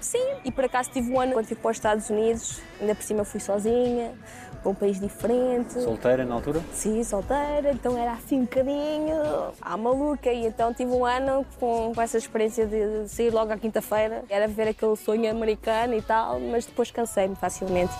sim. 0.00 0.22
E 0.44 0.52
por 0.52 0.64
acaso 0.64 0.90
tive 0.90 1.10
um 1.10 1.18
ano 1.18 1.32
quando 1.32 1.46
fui 1.46 1.56
para 1.56 1.70
os 1.70 1.78
Estados 1.78 2.10
Unidos, 2.10 2.60
ainda 2.78 2.94
por 2.94 3.02
cima 3.02 3.24
fui 3.24 3.40
sozinha, 3.40 4.12
para 4.60 4.70
um 4.70 4.74
país 4.74 5.00
diferente. 5.00 5.80
Solteira 5.80 6.26
na 6.26 6.34
altura? 6.34 6.60
Sim, 6.74 7.02
solteira, 7.02 7.72
então 7.72 7.96
era 7.96 8.12
assim 8.12 8.40
um 8.40 8.42
bocadinho 8.42 9.16
à 9.62 9.78
maluca. 9.78 10.30
E 10.30 10.44
então 10.44 10.74
tive 10.74 10.92
um 10.92 11.06
ano 11.06 11.46
com, 11.58 11.94
com 11.94 12.02
essa 12.02 12.18
experiência 12.18 12.66
de 12.66 13.08
sair 13.08 13.30
logo 13.30 13.50
à 13.50 13.56
quinta-feira. 13.56 14.24
Era 14.28 14.46
ver 14.46 14.68
aquele 14.68 14.94
sonho 14.94 15.30
americano 15.30 15.94
e 15.94 16.02
tal, 16.02 16.38
mas 16.38 16.66
depois 16.66 16.90
cansei-me 16.90 17.34
facilmente. 17.34 17.94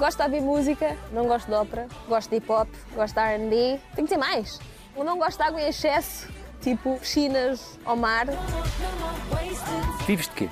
Gosto 0.00 0.16
de 0.16 0.22
ouvir 0.22 0.40
música, 0.40 0.96
não 1.12 1.26
gosto 1.26 1.46
de 1.46 1.52
ópera, 1.52 1.86
gosto 2.08 2.30
de 2.30 2.36
hip 2.36 2.50
hop, 2.50 2.66
gosto 2.94 3.14
de 3.14 3.20
RB. 3.20 3.78
Tem 3.94 4.06
que 4.06 4.08
ter 4.08 4.16
mais. 4.16 4.58
Eu 4.96 5.04
não 5.04 5.18
gosto 5.18 5.36
de 5.36 5.42
água 5.44 5.60
em 5.60 5.68
excesso, 5.68 6.26
tipo 6.62 6.98
piscinas 6.98 7.78
ao 7.84 7.96
mar. 7.96 8.24
Vives 10.06 10.26
de 10.28 10.32
quê? 10.32 10.48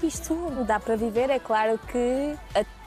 Isto 0.00 0.62
dá 0.64 0.78
para 0.78 0.94
viver, 0.94 1.28
é 1.28 1.40
claro 1.40 1.76
que 1.88 2.38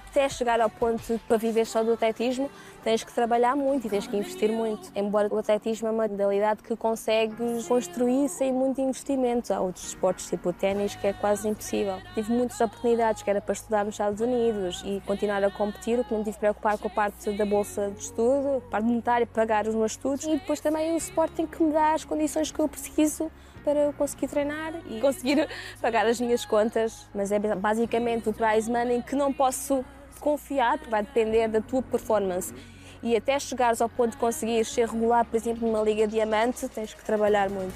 até 0.09 0.27
chegar 0.27 0.59
ao 0.59 0.69
ponto 0.69 1.19
para 1.27 1.37
viver 1.37 1.65
só 1.65 1.83
do 1.83 1.93
atletismo, 1.93 2.49
tens 2.83 3.03
que 3.03 3.13
trabalhar 3.13 3.55
muito 3.55 3.85
e 3.85 3.89
tens 3.89 4.07
que 4.07 4.17
investir 4.17 4.51
muito. 4.51 4.91
Embora 4.95 5.33
o 5.33 5.37
atletismo 5.37 5.87
é 5.87 5.91
uma 5.91 6.07
modalidade 6.07 6.63
que 6.63 6.75
consegues 6.75 7.67
construir 7.67 8.27
sem 8.27 8.51
muito 8.51 8.81
investimento. 8.81 9.53
Há 9.53 9.61
outros 9.61 9.89
esportes, 9.89 10.27
tipo 10.27 10.49
o 10.49 10.53
ténis, 10.53 10.95
que 10.95 11.07
é 11.07 11.13
quase 11.13 11.47
impossível. 11.47 11.97
Tive 12.15 12.33
muitas 12.33 12.59
oportunidades, 12.59 13.21
que 13.21 13.29
era 13.29 13.39
para 13.39 13.53
estudar 13.53 13.85
nos 13.85 13.93
Estados 13.93 14.19
Unidos 14.19 14.81
e 14.83 15.01
continuar 15.05 15.43
a 15.43 15.51
competir, 15.51 15.99
o 15.99 16.03
que 16.03 16.13
não 16.13 16.23
tive 16.23 16.33
que 16.33 16.39
preocupar 16.39 16.77
com 16.77 16.87
a 16.87 16.91
parte 16.91 17.31
da 17.31 17.45
bolsa 17.45 17.91
de 17.91 17.99
estudo, 17.99 18.57
a 18.67 18.71
parte 18.71 18.85
monetária, 18.85 19.27
pagar 19.27 19.67
os 19.67 19.75
meus 19.75 19.91
estudos 19.91 20.25
e 20.25 20.31
depois 20.31 20.59
também 20.59 20.93
o 20.93 20.97
Sporting 20.97 21.45
que 21.45 21.61
me 21.61 21.71
dá 21.71 21.93
as 21.93 22.03
condições 22.03 22.51
que 22.51 22.59
eu 22.59 22.67
preciso 22.67 23.31
para 23.63 23.79
eu 23.79 23.93
conseguir 23.93 24.27
treinar 24.27 24.73
e 24.87 24.99
conseguir 24.99 25.47
pagar 25.81 26.05
as 26.07 26.19
minhas 26.19 26.45
contas. 26.45 27.07
Mas 27.13 27.31
é 27.31 27.39
basicamente 27.39 28.29
o 28.29 28.33
prize 28.33 28.69
money 28.69 29.03
que 29.03 29.15
não 29.15 29.31
posso 29.31 29.83
confiar, 30.19 30.79
vai 30.89 31.03
depender 31.03 31.47
da 31.47 31.61
tua 31.61 31.81
performance. 31.81 32.53
E 33.01 33.15
até 33.15 33.39
chegares 33.39 33.81
ao 33.81 33.87
ponto 33.87 34.11
de 34.11 34.17
conseguir 34.17 34.63
ser 34.65 34.87
regular, 34.87 35.25
por 35.25 35.37
exemplo, 35.37 35.67
numa 35.67 35.81
Liga 35.81 36.05
Diamante, 36.05 36.67
tens 36.67 36.93
que 36.93 37.03
trabalhar 37.03 37.49
muito. 37.49 37.73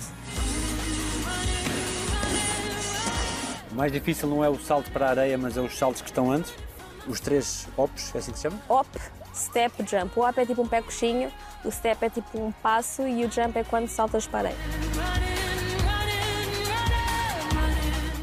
O 3.72 3.76
mais 3.76 3.92
difícil 3.92 4.28
não 4.28 4.44
é 4.44 4.50
o 4.50 4.60
salto 4.60 4.92
para 4.92 5.08
a 5.08 5.10
areia, 5.10 5.38
mas 5.38 5.58
é 5.58 5.62
os 5.62 5.78
saltos 5.78 6.02
que 6.02 6.10
estão 6.10 6.32
antes. 6.32 6.54
Os 7.08 7.20
três 7.20 7.68
hops, 7.76 8.14
é 8.14 8.20
assim 8.20 8.32
que 8.32 8.38
se 8.38 8.44
chama? 8.44 8.60
Hop, 8.70 8.88
step, 9.34 9.74
jump. 9.90 10.20
O 10.20 10.28
hop 10.28 10.38
é 10.38 10.46
tipo 10.46 10.62
um 10.62 10.68
pé 10.68 10.82
coxinho, 10.82 11.32
o 11.66 11.72
step 11.72 12.06
é 12.06 12.10
tipo 12.10 12.40
um 12.40 12.52
passo 12.52 13.08
e 13.08 13.26
o 13.26 13.32
jump 13.32 13.58
é 13.58 13.64
quando 13.64 13.88
saltas 13.88 14.28
para 14.28 14.50
a 14.50 14.52
areia. 14.52 14.58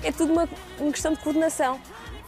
É 0.02 0.12
tudo 0.12 0.32
uma, 0.32 0.48
uma 0.78 0.92
questão 0.92 1.12
de 1.12 1.18
coordenação. 1.18 1.80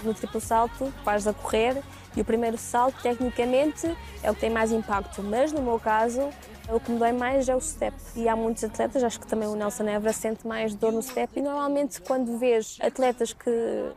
No 0.04 0.14
triplo 0.14 0.40
salto, 0.40 0.92
vais 1.04 1.26
a 1.26 1.32
correr 1.32 1.82
e 2.16 2.20
o 2.20 2.24
primeiro 2.24 2.58
salto, 2.58 3.00
tecnicamente, 3.02 3.96
é 4.22 4.30
o 4.30 4.34
que 4.34 4.40
tem 4.40 4.50
mais 4.50 4.70
impacto. 4.70 5.22
Mas 5.22 5.52
no 5.52 5.62
meu 5.62 5.78
caso, 5.78 6.28
o 6.68 6.78
que 6.78 6.90
me 6.90 6.98
dói 6.98 7.12
mais 7.12 7.48
é 7.48 7.56
o 7.56 7.60
step. 7.60 7.96
E 8.14 8.28
há 8.28 8.36
muitos 8.36 8.62
atletas, 8.64 9.02
acho 9.02 9.18
que 9.20 9.26
também 9.26 9.48
o 9.48 9.54
Nelson 9.54 9.84
Évora 9.84 10.12
sente 10.12 10.46
mais 10.46 10.74
dor 10.74 10.92
no 10.92 11.02
step. 11.02 11.32
E 11.38 11.42
normalmente, 11.42 12.00
quando 12.00 12.38
vês 12.38 12.78
atletas 12.80 13.32
que 13.32 13.50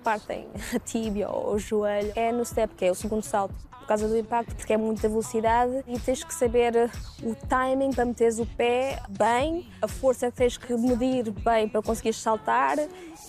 partem 0.04 0.48
a 0.74 0.80
tíbia 0.80 1.30
ou 1.30 1.56
o 1.56 1.60
joelho, 1.60 2.14
é 2.16 2.32
no 2.32 2.46
step, 2.46 2.74
que 2.76 2.86
é 2.86 2.92
o 2.92 2.96
segundo 2.96 3.24
salto 3.24 3.56
por 3.86 3.90
causa 3.90 4.08
do 4.08 4.18
impacto, 4.18 4.56
porque 4.56 4.74
é 4.74 4.78
muita 4.78 5.08
velocidade 5.08 5.84
e 5.88 6.00
tens 6.00 6.24
que 6.24 6.34
saber 6.34 6.90
o 7.22 7.36
timing 7.48 7.94
para 7.94 8.04
meteres 8.04 8.40
o 8.40 8.46
pé 8.46 9.00
bem, 9.10 9.70
a 9.80 9.88
força 9.88 10.32
que 10.32 10.38
tens 10.38 10.58
que 10.58 10.74
medir 10.74 11.30
bem 11.30 11.70
para 11.70 11.84
conseguires 11.84 12.20
saltar 12.20 12.80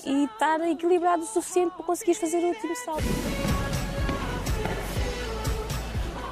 e 0.04 0.24
estar 0.24 0.58
equilibrado 0.66 1.22
o 1.22 1.26
suficiente 1.26 1.74
para 1.76 1.84
conseguires 1.84 2.18
fazer 2.18 2.38
o 2.38 2.46
último 2.48 2.74
salto. 2.74 3.04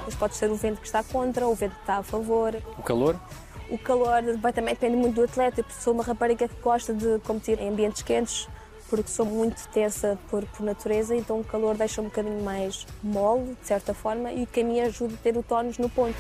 Mas 0.07 0.15
pode 0.15 0.37
ser 0.37 0.51
o 0.51 0.57
vento 0.57 0.81
que 0.81 0.87
está 0.87 1.03
contra, 1.03 1.47
o 1.47 1.55
vento 1.55 1.75
que 1.75 1.81
está 1.81 1.99
a 1.99 2.03
favor. 2.03 2.55
O 2.79 2.83
calor? 2.83 3.21
O 3.69 3.77
calor 3.77 4.23
vai, 4.39 4.55
também 4.55 4.73
depende 4.73 4.97
muito 4.97 5.17
do 5.17 5.25
atleta. 5.25 5.61
Eu 5.61 5.67
sou 5.69 5.93
uma 5.93 6.03
rapariga 6.03 6.49
que 6.49 6.61
gosta 6.63 6.95
de 6.95 7.19
competir 7.21 7.61
em 7.61 7.69
ambientes 7.69 8.03
quentes, 8.03 8.49
porque 8.89 9.11
sou 9.11 9.27
muito 9.27 9.67
tensa 9.69 10.19
por, 10.31 10.45
por 10.47 10.65
natureza, 10.65 11.15
então 11.15 11.41
o 11.41 11.45
calor 11.45 11.77
deixa 11.77 12.01
um 12.01 12.05
bocadinho 12.05 12.43
mais 12.43 12.87
mole, 13.03 13.57
de 13.61 13.67
certa 13.67 13.95
forma, 13.95 14.33
e 14.33 14.47
que 14.47 14.61
a 14.61 14.65
mim 14.65 14.81
ajuda 14.81 15.15
a 15.15 15.17
ter 15.17 15.37
o 15.37 15.43
tónus 15.43 15.79
no 15.79 15.89
ponto. 15.89 16.17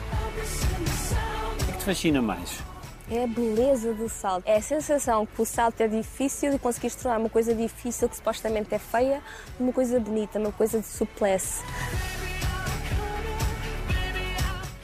O 1.61 1.67
que 1.67 1.79
te 1.79 1.85
fascina 1.85 2.21
mais? 2.23 2.59
É 3.11 3.25
a 3.25 3.27
beleza 3.27 3.93
do 3.93 4.09
salto. 4.09 4.47
É 4.47 4.57
a 4.57 4.63
sensação 4.63 5.27
que 5.27 5.41
o 5.41 5.45
salto 5.45 5.81
é 5.81 5.89
difícil 5.89 6.55
e 6.55 6.59
conseguires 6.59 6.97
tornar 6.97 7.19
uma 7.19 7.29
coisa 7.29 7.55
difícil, 7.55 8.09
que 8.09 8.17
supostamente 8.17 8.75
é 8.75 8.79
feia, 8.79 9.23
uma 9.61 9.73
coisa 9.73 10.01
bonita, 10.01 10.39
uma 10.39 10.53
coisa 10.53 10.81
de 10.81 10.87
suplesse. 10.87 11.63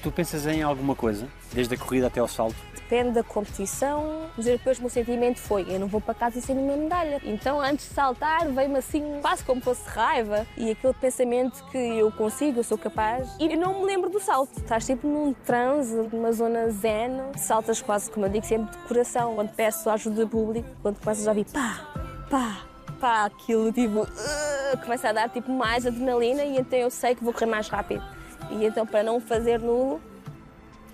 Tu 0.02 0.10
pensas 0.10 0.46
em 0.46 0.62
alguma 0.62 0.94
coisa, 0.94 1.26
desde 1.52 1.74
a 1.74 1.78
corrida 1.78 2.06
até 2.06 2.20
ao 2.20 2.28
salto? 2.28 2.69
Depende 2.90 3.12
da 3.12 3.22
competição. 3.22 4.26
Os 4.36 4.44
europeus, 4.44 4.78
o 4.78 4.80
meu 4.80 4.90
sentimento 4.90 5.38
foi: 5.38 5.64
eu 5.68 5.78
não 5.78 5.86
vou 5.86 6.00
para 6.00 6.12
casa 6.12 6.40
sem 6.40 6.56
nenhuma 6.56 6.76
medalha. 6.76 7.20
Então, 7.22 7.60
antes 7.60 7.88
de 7.88 7.94
saltar, 7.94 8.48
veio-me 8.48 8.78
assim, 8.78 9.20
quase 9.22 9.44
como 9.44 9.60
fosse 9.60 9.88
raiva. 9.88 10.44
E 10.56 10.72
aquele 10.72 10.94
pensamento 10.94 11.64
que 11.70 11.78
eu 11.78 12.10
consigo, 12.10 12.58
eu 12.58 12.64
sou 12.64 12.76
capaz. 12.76 13.28
E 13.38 13.52
eu 13.52 13.56
não 13.56 13.78
me 13.78 13.86
lembro 13.86 14.10
do 14.10 14.18
salto. 14.18 14.58
Estás 14.58 14.86
sempre 14.86 15.06
num 15.06 15.32
transe, 15.32 15.94
numa 16.12 16.32
zona 16.32 16.68
zen. 16.70 17.12
Saltas 17.36 17.80
quase, 17.80 18.10
como 18.10 18.26
eu 18.26 18.30
digo, 18.30 18.44
sempre 18.44 18.76
de 18.76 18.82
coração. 18.88 19.36
Quando 19.36 19.54
peço 19.54 19.88
ajuda 19.88 20.26
pública, 20.26 20.68
quando 20.82 20.98
começas 20.98 21.28
a 21.28 21.30
ouvir 21.30 21.44
pá, 21.44 21.86
pá, 22.28 22.66
pá, 22.98 23.24
aquilo 23.26 23.70
tipo. 23.72 24.00
Uh, 24.00 24.78
começa 24.82 25.10
a 25.10 25.12
dar 25.12 25.28
tipo 25.28 25.52
mais 25.52 25.86
adrenalina 25.86 26.42
e 26.42 26.58
então 26.58 26.76
eu 26.76 26.90
sei 26.90 27.14
que 27.14 27.22
vou 27.22 27.32
correr 27.32 27.46
mais 27.46 27.68
rápido. 27.68 28.02
E 28.50 28.64
então, 28.64 28.84
para 28.84 29.04
não 29.04 29.20
fazer 29.20 29.60
nulo, 29.60 30.00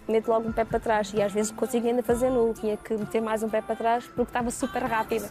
meto 0.08 0.28
logo 0.28 0.48
um 0.48 0.52
pé 0.52 0.64
para 0.64 0.78
trás. 0.78 1.12
E 1.14 1.22
às 1.22 1.32
vezes 1.32 1.50
consigo 1.50 1.86
ainda 1.86 2.02
fazer 2.02 2.30
nulo. 2.30 2.54
Tinha 2.54 2.76
que 2.76 2.94
meter 2.94 3.20
mais 3.20 3.42
um 3.42 3.48
pé 3.48 3.60
para 3.60 3.76
trás 3.76 4.04
porque 4.06 4.30
estava 4.30 4.50
super 4.50 4.82
rápida. 4.82 5.30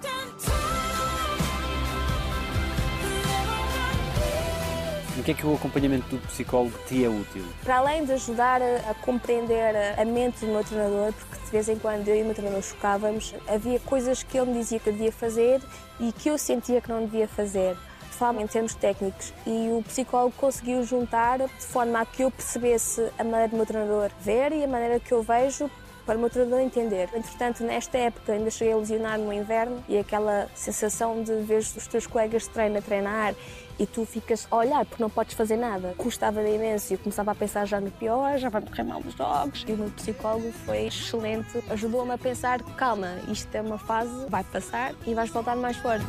Que 5.23 5.31
é 5.31 5.33
que 5.33 5.45
o 5.45 5.55
acompanhamento 5.55 6.07
do 6.15 6.27
psicólogo 6.27 6.77
te 6.87 7.03
é 7.03 7.09
útil? 7.09 7.45
Para 7.63 7.77
além 7.77 8.05
de 8.05 8.13
ajudar 8.13 8.61
a, 8.61 8.91
a 8.91 8.93
compreender 8.95 9.75
a, 9.97 10.05
mente 10.05 10.41
do 10.41 10.47
meu 10.47 10.63
treinador, 10.63 11.13
porque 11.13 11.45
de 11.45 11.51
vez 11.51 11.69
em 11.69 11.77
quando 11.77 12.07
eu 12.07 12.17
e 12.17 12.21
o 12.21 12.25
meu 12.25 12.35
treinador 12.35 12.61
chocávamos, 12.61 13.33
havia 13.47 13.79
coisas 13.79 14.23
que 14.23 14.37
ele 14.37 14.51
me 14.51 14.59
dizia 14.59 14.79
que 14.79 14.89
eu 14.89 14.93
devia 14.93 15.11
fazer 15.11 15.61
e 15.99 16.11
que 16.11 16.29
eu 16.29 16.37
sentia 16.37 16.81
que 16.81 16.89
não 16.89 17.05
devia 17.05 17.27
fazer. 17.27 17.77
Forma 18.11 18.41
em 18.41 18.47
termos 18.47 18.73
técnicos, 18.73 19.33
e 19.45 19.69
o 19.77 19.83
psicólogo 19.83 20.33
conseguiu 20.37 20.83
juntar 20.85 21.39
de 21.39 21.65
forma 21.65 21.99
a 21.99 22.05
que 22.05 22.23
eu 22.23 22.31
percebesse 22.31 23.11
a 23.19 23.23
maneira 23.25 23.49
do 23.49 23.57
meu 23.57 23.65
treinador 23.65 24.09
ver 24.21 24.53
e 24.53 24.63
a 24.63 24.67
maneira 24.67 25.01
que 25.01 25.11
eu 25.11 25.21
vejo 25.21 25.69
para 26.05 26.17
o 26.17 26.19
meu 26.19 26.29
treinador 26.29 26.59
entender. 26.61 27.09
Entretanto, 27.13 27.63
nesta 27.63 27.97
época 27.97 28.33
ainda 28.33 28.49
cheguei 28.49 28.73
a 28.73 28.77
lesionar 28.77 29.17
no 29.17 29.33
inverno 29.33 29.83
e 29.89 29.97
aquela 29.97 30.47
sensação 30.53 31.23
de 31.23 31.33
ver 31.41 31.57
os 31.57 31.87
teus 31.87 32.05
colegas 32.05 32.43
de 32.43 32.49
treino 32.49 32.77
a 32.77 32.81
treinar 32.81 33.33
e 33.77 33.85
tu 33.85 34.05
ficas 34.05 34.47
a 34.49 34.55
olhar 34.55 34.85
porque 34.85 35.01
não 35.03 35.09
podes 35.09 35.33
fazer 35.35 35.57
nada. 35.57 35.93
Custava-me 35.97 36.55
imenso 36.55 36.93
e 36.93 36.95
eu 36.95 36.99
começava 36.99 37.31
a 37.31 37.35
pensar 37.35 37.65
já 37.65 37.79
no 37.79 37.91
pior, 37.91 38.37
já 38.37 38.49
vai 38.49 38.61
correr 38.61 38.83
mal 38.83 39.01
nos 39.01 39.13
jogos. 39.15 39.65
E 39.67 39.73
o 39.73 39.77
meu 39.77 39.89
psicólogo 39.91 40.51
foi 40.65 40.87
excelente, 40.87 41.63
ajudou-me 41.69 42.13
a 42.13 42.17
pensar: 42.17 42.61
calma, 42.75 43.17
isto 43.29 43.53
é 43.55 43.61
uma 43.61 43.77
fase, 43.77 44.25
vai 44.29 44.43
passar 44.43 44.93
e 45.05 45.13
vais 45.13 45.29
voltar 45.29 45.55
mais 45.55 45.77
forte. 45.77 46.05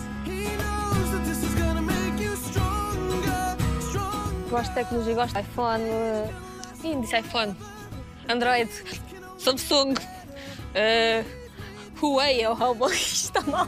Gosto 4.50 4.68
de 4.68 4.74
tecnologia, 4.74 5.14
gosto 5.14 5.34
de 5.34 5.40
iPhone. 5.40 5.84
Sim, 6.80 7.00
disse 7.00 7.18
iPhone. 7.18 7.56
Android. 8.28 8.70
Samsung. 9.38 9.94
eh, 10.74 11.24
Huawei 12.00 12.46
ou 12.46 12.54
Huawei. 12.54 12.94
Isto 12.94 13.38
está 13.38 13.42
mal. 13.50 13.66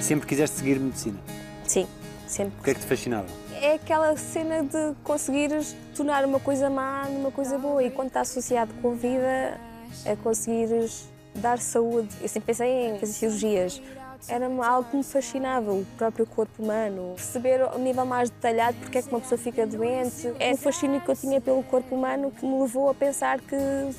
Sempre 0.00 0.26
quiseste 0.26 0.56
seguir 0.56 0.78
medicina. 0.78 1.18
Sim, 1.64 1.86
sempre. 2.26 2.58
O 2.60 2.62
que 2.62 2.70
é 2.70 2.74
que 2.74 2.80
te 2.80 2.86
fascinava? 2.86 3.26
É 3.60 3.74
aquela 3.74 4.16
cena 4.16 4.62
de 4.62 4.94
conseguires 5.02 5.76
tornar 5.94 6.24
uma 6.24 6.38
coisa 6.38 6.70
má 6.70 7.06
numa 7.08 7.30
coisa 7.30 7.58
boa 7.58 7.82
e 7.82 7.90
quando 7.90 8.08
está 8.08 8.20
associado 8.20 8.72
com 8.80 8.92
a 8.92 8.94
vida 8.94 9.60
é 10.04 10.16
conseguires 10.22 11.08
dar 11.34 11.58
saúde. 11.58 12.08
Eu 12.20 12.28
sempre 12.28 12.46
pensei 12.46 12.90
em 12.90 12.98
fazer 12.98 13.12
cirurgias. 13.12 13.82
Era 14.26 14.46
algo 14.46 14.90
que 14.90 14.96
me 14.96 15.04
fascinava, 15.04 15.72
o 15.72 15.86
próprio 15.96 16.26
corpo 16.26 16.62
humano. 16.62 17.14
Perceber 17.14 17.62
o 17.74 17.78
nível 17.78 18.04
mais 18.04 18.30
detalhado 18.30 18.76
porque 18.78 18.98
é 18.98 19.02
que 19.02 19.08
uma 19.08 19.20
pessoa 19.20 19.38
fica 19.38 19.66
doente. 19.66 20.32
É 20.40 20.52
o 20.52 20.56
fascínio 20.56 21.00
que 21.00 21.08
eu 21.08 21.16
tinha 21.16 21.40
pelo 21.40 21.62
corpo 21.62 21.94
humano 21.94 22.32
que 22.32 22.44
me 22.44 22.60
levou 22.60 22.90
a 22.90 22.94
pensar 22.94 23.40
que 23.40 23.56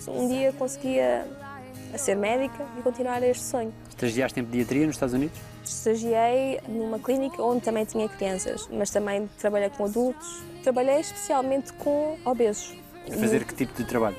um 0.08 0.28
dia 0.28 0.54
conseguia 0.54 1.26
ser 1.98 2.16
médica 2.16 2.66
e 2.78 2.82
continuar 2.82 3.24
este 3.24 3.44
sonho. 3.44 3.74
Estagiaste 3.90 4.40
em 4.40 4.46
pediatria 4.46 4.86
nos 4.86 4.96
Estados 4.96 5.14
Unidos? 5.14 5.40
Estagiei 5.64 6.60
numa 6.68 7.00
clínica 7.00 7.42
onde 7.42 7.62
também 7.62 7.86
tinha 7.86 8.08
crianças, 8.10 8.68
mas 8.72 8.90
também 8.90 9.30
trabalhei 9.38 9.70
com 9.70 9.86
adultos. 9.86 10.44
Trabalhei 10.64 11.00
especialmente 11.00 11.72
com 11.74 12.18
obesos. 12.26 12.76
A 13.08 13.18
fazer 13.18 13.46
que 13.46 13.56
tipo 13.56 13.74
de 13.74 13.84
trabalho? 13.86 14.18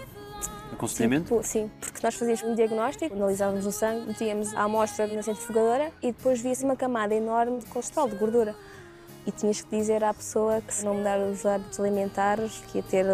Aconselhamento? 0.72 1.24
Tipo, 1.24 1.42
sim, 1.42 1.70
porque 1.80 1.98
nós 2.02 2.14
fazíamos 2.14 2.42
um 2.42 2.54
diagnóstico, 2.54 3.14
analisávamos 3.14 3.66
o 3.66 3.72
sangue, 3.72 4.06
metíamos 4.06 4.54
a 4.54 4.62
amostra 4.62 5.06
na 5.08 5.22
centrifugadora 5.22 5.92
e 6.02 6.12
depois 6.12 6.40
via-se 6.40 6.64
uma 6.64 6.76
camada 6.76 7.14
enorme 7.14 7.58
de 7.58 7.66
colesterol, 7.66 8.08
de 8.08 8.16
gordura. 8.16 8.54
E 9.26 9.32
tinhas 9.32 9.60
que 9.60 9.76
dizer 9.76 10.02
à 10.02 10.14
pessoa 10.14 10.62
que 10.62 10.72
se 10.72 10.84
não 10.84 10.94
mudar 10.94 11.18
os 11.18 11.44
hábitos 11.44 11.78
alimentares, 11.78 12.62
que 12.68 12.78
ia 12.78 12.82
ter 12.82 13.04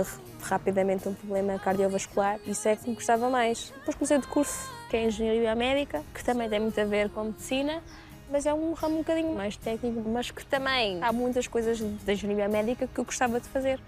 rapidamente 0.43 1.09
um 1.09 1.15
problema 1.15 1.59
cardiovascular. 1.59 2.39
Isso 2.47 2.69
é 2.69 2.77
que 2.77 2.89
me 2.89 2.95
gostava 2.95 3.29
mais. 3.29 3.73
Depois 3.79 3.97
comecei 3.97 4.19
de 4.19 4.27
curso, 4.29 4.71
que 4.89 4.97
é 4.97 5.07
Engenharia 5.07 5.41
Biomédica, 5.41 6.03
que 6.15 6.25
também 6.25 6.49
tem 6.49 6.61
muito 6.61 6.81
a 6.81 6.85
ver 6.85 7.11
com 7.11 7.25
medicina, 7.25 7.83
mas 8.31 8.47
é 8.47 8.53
um 8.53 8.73
ramo 8.73 8.97
um 8.97 8.99
bocadinho 8.99 9.35
mais 9.35 9.57
técnico, 9.57 10.09
mas 10.09 10.31
que 10.31 10.45
também 10.45 11.03
há 11.03 11.13
muitas 11.13 11.47
coisas 11.47 11.81
da 12.05 12.13
Engenharia 12.13 12.49
Biomédica 12.49 12.87
que 12.87 12.99
eu 12.99 13.05
gostava 13.05 13.41
de 13.41 13.49
fazer 13.49 13.79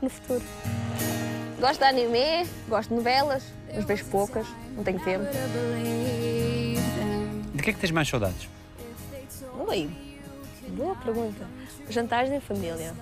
no 0.00 0.08
futuro. 0.08 0.42
Gosto 1.60 1.78
de 1.78 1.84
anime, 1.84 2.48
gosto 2.68 2.88
de 2.90 2.96
novelas, 2.96 3.44
mas 3.74 3.84
vejo 3.84 4.04
poucas, 4.06 4.46
não 4.76 4.84
tenho 4.84 5.00
tempo. 5.00 5.24
De 7.54 7.62
que 7.62 7.70
é 7.70 7.72
que 7.72 7.78
tens 7.78 7.90
mais 7.90 8.08
saudades? 8.08 8.48
Oi, 9.66 9.90
boa 10.68 10.94
pergunta. 10.96 11.46
Jantares 11.88 12.30
em 12.30 12.40
família, 12.40 12.94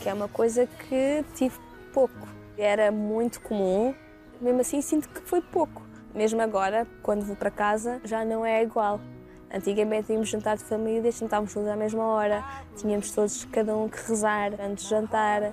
que 0.00 0.08
é 0.08 0.14
uma 0.14 0.28
coisa 0.28 0.66
que 0.66 1.24
tive 1.34 1.56
pouco. 1.92 2.28
Era 2.56 2.92
muito 2.92 3.40
comum, 3.40 3.94
mesmo 4.40 4.60
assim 4.60 4.80
sinto 4.80 5.08
que 5.08 5.20
foi 5.20 5.40
pouco. 5.40 5.82
Mesmo 6.14 6.40
agora, 6.40 6.86
quando 7.02 7.24
vou 7.24 7.36
para 7.36 7.50
casa, 7.50 8.00
já 8.04 8.24
não 8.24 8.44
é 8.44 8.62
igual. 8.62 9.00
Antigamente 9.52 10.06
tínhamos 10.06 10.28
jantar 10.28 10.56
de 10.56 10.64
família, 10.64 11.10
jantávamos 11.10 11.52
todos 11.52 11.68
à 11.68 11.74
mesma 11.74 12.04
hora, 12.04 12.44
tínhamos 12.76 13.10
todos, 13.10 13.44
cada 13.46 13.76
um 13.76 13.88
que 13.88 13.98
rezar 14.08 14.52
antes 14.60 14.84
de 14.84 14.90
jantar, 14.90 15.52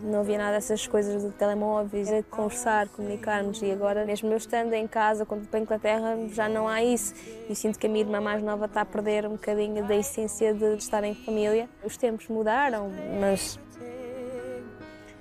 não 0.00 0.20
havia 0.20 0.38
nada 0.38 0.52
dessas 0.52 0.86
coisas 0.86 1.22
de 1.22 1.30
telemóveis, 1.30 2.08
de 2.08 2.22
conversar, 2.24 2.88
comunicarmos 2.88 3.60
e 3.60 3.70
agora, 3.70 4.04
mesmo 4.04 4.30
eu 4.30 4.36
estando 4.36 4.72
em 4.74 4.86
casa, 4.86 5.26
quando 5.26 5.48
para 5.48 5.58
a 5.58 5.62
Inglaterra, 5.62 6.16
já 6.28 6.48
não 6.48 6.68
há 6.68 6.82
isso. 6.82 7.14
E 7.48 7.54
sinto 7.54 7.78
que 7.78 7.86
a 7.86 7.90
minha 7.90 8.04
irmã 8.04 8.20
mais 8.20 8.42
nova 8.42 8.66
está 8.66 8.82
a 8.82 8.84
perder 8.84 9.26
um 9.26 9.32
bocadinho 9.32 9.84
da 9.86 9.96
essência 9.96 10.54
de 10.54 10.76
estar 10.76 11.02
em 11.02 11.14
família. 11.14 11.68
Os 11.84 11.96
tempos 11.96 12.28
mudaram, 12.28 12.90
mas 13.20 13.58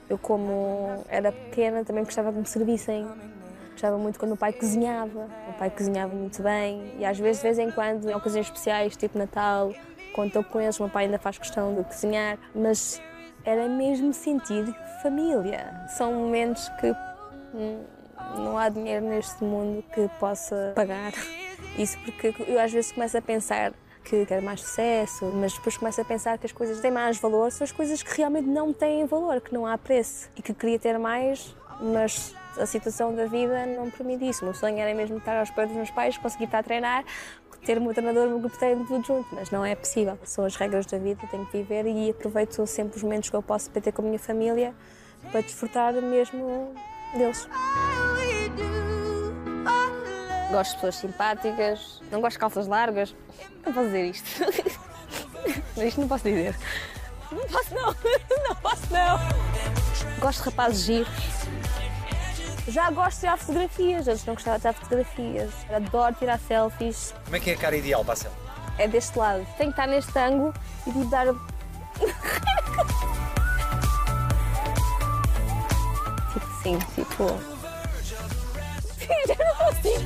eu 0.09 0.17
como 0.17 1.03
era 1.07 1.31
pequena 1.31 1.83
também 1.83 2.03
gostava 2.03 2.31
que 2.31 2.37
me 2.37 2.45
servissem. 2.45 3.07
Gostava 3.81 3.97
muito 3.97 4.19
quando 4.19 4.33
o 4.33 4.37
pai 4.37 4.53
cozinhava. 4.53 5.27
O 5.49 5.53
pai 5.53 5.71
cozinhava 5.71 6.13
muito 6.13 6.43
bem 6.43 6.93
e 6.99 7.03
às 7.03 7.17
vezes, 7.17 7.41
de 7.41 7.47
vez 7.47 7.57
em 7.57 7.71
quando, 7.71 8.07
em 8.07 8.13
ocasiões 8.13 8.45
especiais, 8.45 8.95
tipo 8.95 9.17
Natal, 9.17 9.73
quando 10.13 10.27
estou 10.27 10.43
com 10.43 10.61
eles, 10.61 10.79
o 10.79 10.83
meu 10.83 10.91
pai 10.91 11.05
ainda 11.05 11.17
faz 11.17 11.39
questão 11.39 11.73
de 11.73 11.83
cozinhar. 11.85 12.37
Mas 12.53 13.01
era 13.43 13.67
mesmo 13.67 14.13
sentir 14.13 14.71
família. 15.01 15.87
São 15.97 16.13
momentos 16.13 16.69
que 16.79 16.95
hum, 17.55 17.83
não 18.35 18.55
há 18.55 18.69
dinheiro 18.69 19.03
neste 19.03 19.43
mundo 19.43 19.83
que 19.95 20.07
possa 20.19 20.73
pagar. 20.75 21.13
Isso 21.75 21.97
porque 22.05 22.35
eu 22.47 22.59
às 22.59 22.71
vezes 22.71 22.91
começo 22.91 23.17
a 23.17 23.21
pensar 23.23 23.73
que 24.03 24.27
quero 24.27 24.45
mais 24.45 24.61
sucesso, 24.61 25.25
mas 25.33 25.53
depois 25.53 25.75
começo 25.75 25.99
a 25.99 26.05
pensar 26.05 26.37
que 26.37 26.45
as 26.45 26.51
coisas 26.51 26.79
têm 26.81 26.91
mais 26.91 27.17
valor, 27.17 27.51
são 27.51 27.65
as 27.65 27.71
coisas 27.71 28.03
que 28.03 28.15
realmente 28.15 28.47
não 28.47 28.71
têm 28.71 29.07
valor, 29.07 29.41
que 29.41 29.51
não 29.51 29.65
há 29.65 29.75
preço 29.75 30.29
e 30.35 30.41
que 30.43 30.53
queria 30.53 30.77
ter 30.77 30.99
mais, 30.99 31.55
mas 31.79 32.35
a 32.57 32.65
situação 32.65 33.15
da 33.15 33.25
vida 33.25 33.65
não 33.65 33.89
permite 33.89 34.27
isso. 34.27 34.41
O 34.41 34.45
meu 34.45 34.53
sonho 34.53 34.77
era 34.77 34.93
mesmo 34.93 35.17
estar 35.17 35.37
aos 35.37 35.49
pés 35.49 35.67
dos 35.67 35.77
meus 35.77 35.91
pais, 35.91 36.17
conseguir 36.17 36.45
estar 36.45 36.59
a 36.59 36.63
treinar, 36.63 37.03
ter 37.65 37.77
o 37.77 37.81
meu 37.81 37.93
treinador, 37.93 38.27
o 38.27 38.29
meu 38.29 38.39
grupo 38.39 38.57
de 38.57 38.85
tudo 38.85 39.05
junto, 39.05 39.27
mas 39.33 39.51
não 39.51 39.63
é 39.63 39.75
possível. 39.75 40.17
São 40.23 40.45
as 40.45 40.55
regras 40.55 40.85
da 40.85 40.97
vida, 40.97 41.21
tenho 41.29 41.45
que 41.45 41.57
viver 41.57 41.85
e 41.85 42.09
aproveito 42.09 42.65
sempre 42.65 42.97
os 42.97 43.03
momentos 43.03 43.29
que 43.29 43.35
eu 43.35 43.43
posso 43.43 43.69
para 43.69 43.81
ter 43.81 43.91
com 43.91 44.01
a 44.01 44.05
minha 44.05 44.19
família 44.19 44.73
para 45.31 45.41
desfrutar 45.41 45.93
mesmo 45.93 46.73
deles. 47.13 47.47
Gosto 50.51 50.71
de 50.71 50.75
pessoas 50.75 50.95
simpáticas, 50.95 52.01
não 52.11 52.19
gosto 52.19 52.33
de 52.33 52.39
calças 52.39 52.67
largas. 52.67 53.15
Não 53.65 53.73
posso 53.73 53.85
dizer 53.87 54.05
isto. 54.05 54.43
Isto 55.77 56.01
não 56.01 56.07
posso 56.07 56.23
dizer. 56.25 56.55
Não 57.31 57.47
posso 57.47 57.73
não, 57.73 57.95
não 58.49 58.55
posso 58.55 58.93
não. 58.93 60.19
Gosto 60.19 60.43
de 60.43 60.49
rapazes 60.49 60.83
giros. 60.83 61.40
Já 62.71 62.89
gosto 62.89 63.15
de 63.15 63.19
tirar 63.19 63.37
fotografias, 63.37 64.07
antes 64.07 64.25
não 64.25 64.33
gostava 64.33 64.55
de 64.55 64.61
tirar 64.61 64.73
fotografias. 64.73 65.51
Adoro 65.69 66.15
tirar 66.15 66.39
selfies. 66.39 67.13
Como 67.25 67.35
é 67.35 67.39
que 67.41 67.49
é 67.49 67.53
a 67.53 67.57
cara 67.57 67.75
ideal 67.75 68.05
para 68.05 68.13
a 68.13 68.15
selfie? 68.15 68.37
É 68.77 68.87
deste 68.87 69.19
lado. 69.19 69.45
Tem 69.57 69.67
que 69.67 69.73
estar 69.73 69.87
neste 69.87 70.17
ângulo 70.17 70.53
e 70.87 70.91
de 70.91 71.03
dar. 71.07 71.25
tipo 76.31 76.47
assim, 76.59 76.79
tipo. 76.95 77.27
Já 79.27 79.35
não 79.35 79.55
consigo. 79.65 80.05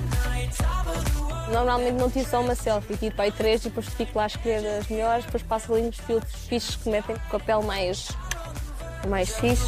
Normalmente 1.51 1.93
não 1.93 2.09
tiro 2.09 2.27
só 2.27 2.41
uma 2.41 2.55
selfie, 2.55 2.97
tiro 2.97 3.15
para 3.15 3.25
aí 3.25 3.31
três 3.31 3.61
e 3.61 3.65
depois 3.69 3.87
fico 3.89 4.17
lá 4.17 4.23
a 4.23 4.27
escolher 4.27 4.65
as 4.79 4.87
melhores, 4.87 5.25
depois 5.25 5.43
passo 5.43 5.71
ali 5.71 5.83
nos 5.83 5.99
filtros 5.99 6.33
fixos 6.47 6.77
que 6.77 6.89
metem 6.89 7.15
com 7.29 7.37
a 7.37 7.39
pele 7.39 7.63
mais. 7.63 8.07
mais 9.07 9.29
fixe. 9.37 9.65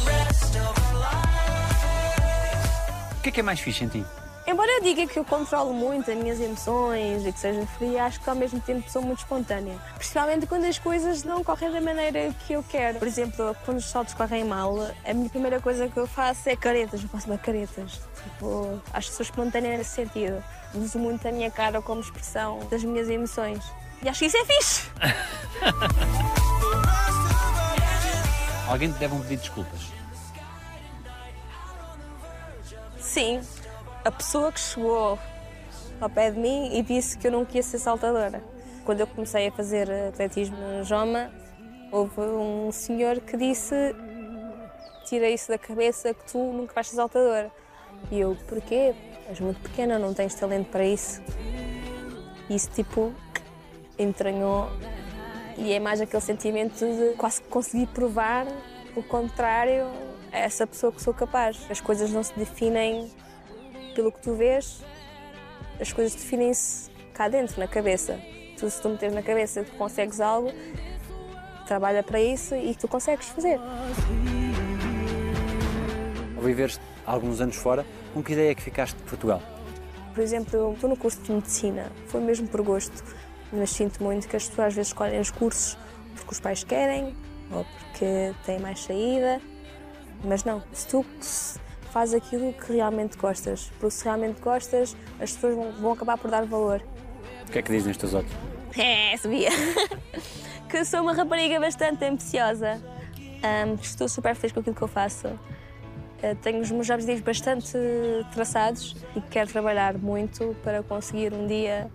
O 3.18 3.20
que 3.20 3.30
é 3.30 3.32
que 3.32 3.40
é 3.40 3.42
mais 3.42 3.58
fixe 3.58 3.84
em 3.84 3.88
ti? 3.88 4.04
Embora 4.46 4.70
eu 4.78 4.82
diga 4.82 5.04
que 5.06 5.18
eu 5.18 5.24
controlo 5.24 5.74
muito 5.74 6.10
as 6.10 6.16
minhas 6.16 6.40
emoções 6.40 7.26
e 7.26 7.32
que 7.32 7.38
seja 7.38 7.66
fria, 7.66 8.04
acho 8.04 8.18
que 8.20 8.30
ao 8.30 8.36
mesmo 8.36 8.60
tempo 8.60 8.88
sou 8.88 9.02
muito 9.02 9.18
espontânea. 9.18 9.76
Principalmente 9.96 10.46
quando 10.46 10.64
as 10.64 10.78
coisas 10.78 11.24
não 11.24 11.44
correm 11.44 11.70
da 11.70 11.80
maneira 11.80 12.32
que 12.46 12.54
eu 12.54 12.62
quero. 12.62 13.00
Por 13.00 13.08
exemplo, 13.08 13.54
quando 13.64 13.78
os 13.78 13.84
saltos 13.84 14.14
correm 14.14 14.44
mal, 14.44 14.74
a 15.04 15.12
minha 15.12 15.28
primeira 15.28 15.60
coisa 15.60 15.88
que 15.88 15.96
eu 15.98 16.06
faço 16.06 16.48
é 16.48 16.56
caretas. 16.56 17.02
Eu 17.02 17.08
faço 17.08 17.26
uma 17.26 17.36
caretas. 17.36 18.00
Tipo, 18.22 18.80
acho 18.94 19.10
que 19.10 19.16
sou 19.16 19.24
espontânea 19.24 19.76
nesse 19.76 19.90
sentido. 19.90 20.42
Uso 20.72 20.98
muito 20.98 21.26
a 21.26 21.32
minha 21.32 21.50
cara 21.50 21.82
como 21.82 22.00
expressão 22.00 22.60
das 22.70 22.84
minhas 22.84 23.10
emoções. 23.10 23.64
E 24.00 24.08
acho 24.08 24.20
que 24.20 24.26
isso 24.26 24.36
é 24.36 24.44
fixe. 24.44 24.88
Alguém 28.68 28.92
te 28.92 28.98
deve 28.98 29.14
um 29.14 29.20
pedido 29.20 29.40
de 29.40 29.42
desculpas. 29.42 29.97
Sim, 33.08 33.40
a 34.04 34.12
pessoa 34.12 34.52
que 34.52 34.60
chegou 34.60 35.18
ao 35.98 36.10
pé 36.10 36.30
de 36.30 36.38
mim 36.38 36.76
e 36.76 36.82
disse 36.82 37.16
que 37.16 37.26
eu 37.26 37.32
não 37.32 37.42
queria 37.42 37.62
ser 37.62 37.78
saltadora. 37.78 38.44
Quando 38.84 39.00
eu 39.00 39.06
comecei 39.06 39.48
a 39.48 39.50
fazer 39.50 39.90
atletismo 39.90 40.58
no 40.58 40.84
Joma, 40.84 41.30
houve 41.90 42.20
um 42.20 42.70
senhor 42.70 43.18
que 43.20 43.34
disse 43.34 43.74
tira 45.06 45.26
isso 45.30 45.48
da 45.48 45.56
cabeça 45.56 46.12
que 46.12 46.22
tu 46.30 46.38
nunca 46.38 46.74
vais 46.74 46.86
ser 46.86 46.96
saltador. 46.96 47.50
E 48.10 48.20
eu, 48.20 48.36
porquê? 48.46 48.94
És 49.26 49.40
muito 49.40 49.58
pequena, 49.62 49.98
não 49.98 50.12
tens 50.12 50.34
talento 50.34 50.68
para 50.68 50.84
isso. 50.84 51.22
Isso, 52.50 52.70
tipo, 52.72 53.10
entranhou. 53.98 54.68
E 55.56 55.72
é 55.72 55.80
mais 55.80 56.02
aquele 56.02 56.22
sentimento 56.22 56.78
de 56.78 57.16
quase 57.16 57.40
que 57.40 57.48
conseguir 57.48 57.86
provar 57.86 58.46
o 58.98 59.02
contrário 59.02 59.86
a 60.32 60.38
essa 60.38 60.66
pessoa 60.66 60.92
que 60.92 61.02
sou 61.02 61.14
capaz. 61.14 61.58
As 61.70 61.80
coisas 61.80 62.10
não 62.10 62.22
se 62.22 62.36
definem 62.36 63.10
pelo 63.94 64.12
que 64.12 64.20
tu 64.20 64.34
vês, 64.34 64.82
as 65.80 65.92
coisas 65.92 66.14
definem-se 66.14 66.90
cá 67.12 67.28
dentro, 67.28 67.58
na 67.58 67.66
cabeça. 67.66 68.20
Tu, 68.58 68.68
se 68.68 68.80
tu 68.82 68.88
meteres 68.88 69.14
na 69.14 69.22
cabeça 69.22 69.62
que 69.62 69.70
consegues 69.76 70.20
algo, 70.20 70.52
trabalha 71.66 72.02
para 72.02 72.20
isso 72.20 72.54
e 72.54 72.74
tu 72.74 72.88
consegues 72.88 73.28
fazer. 73.28 73.58
Ao 76.36 76.42
viveres 76.42 76.80
alguns 77.06 77.40
anos 77.40 77.56
fora, 77.56 77.84
com 78.14 78.22
que 78.22 78.32
ideia 78.32 78.50
é 78.50 78.54
que 78.54 78.62
ficaste 78.62 78.96
de 78.96 79.02
Portugal? 79.04 79.42
Por 80.14 80.22
exemplo, 80.22 80.56
eu 80.56 80.72
estou 80.72 80.90
no 80.90 80.96
curso 80.96 81.20
de 81.22 81.32
medicina, 81.32 81.90
foi 82.06 82.20
mesmo 82.20 82.48
por 82.48 82.62
gosto, 82.62 83.04
mas 83.52 83.70
sinto 83.70 84.02
muito 84.02 84.28
que 84.28 84.36
as 84.36 84.48
pessoas 84.48 84.68
às 84.68 84.74
vezes 84.74 84.88
escolhem 84.88 85.20
os 85.20 85.30
cursos 85.30 85.76
porque 86.16 86.32
os 86.32 86.40
pais 86.40 86.64
querem 86.64 87.14
ou 87.50 87.64
porque 87.64 88.32
têm 88.44 88.58
mais 88.58 88.80
saída, 88.80 89.40
mas 90.24 90.44
não, 90.44 90.62
se 90.72 90.86
tu 90.86 91.04
fazes 91.90 92.14
aquilo 92.14 92.52
que 92.52 92.72
realmente 92.72 93.16
gostas, 93.16 93.70
porque 93.78 93.90
se 93.90 94.04
realmente 94.04 94.40
gostas, 94.40 94.96
as 95.20 95.32
pessoas 95.32 95.54
vão, 95.54 95.72
vão 95.72 95.92
acabar 95.92 96.18
por 96.18 96.30
dar 96.30 96.44
valor. 96.44 96.82
O 97.46 97.50
que 97.50 97.58
é 97.58 97.62
que 97.62 97.72
dizem 97.72 97.90
os 97.90 97.96
teus 97.96 98.14
olhos? 98.14 98.30
É, 98.76 99.16
sabia. 99.16 99.48
que 100.68 100.84
sou 100.84 101.00
uma 101.00 101.12
rapariga 101.12 101.58
bastante 101.58 102.04
ambiciosa. 102.04 102.80
Ahm, 103.42 103.74
estou 103.80 104.08
super 104.08 104.36
feliz 104.36 104.52
com 104.52 104.60
aquilo 104.60 104.76
que 104.76 104.82
eu 104.82 104.88
faço. 104.88 105.26
Eh, 106.22 106.34
tenho 106.42 106.60
os 106.60 106.70
meus 106.70 106.90
objetivos 106.90 107.22
bastante 107.22 107.72
traçados 108.32 108.94
e 109.16 109.20
quero 109.20 109.50
trabalhar 109.50 109.96
muito 109.96 110.54
para 110.62 110.82
conseguir 110.82 111.32
um 111.32 111.46
dia 111.46 111.90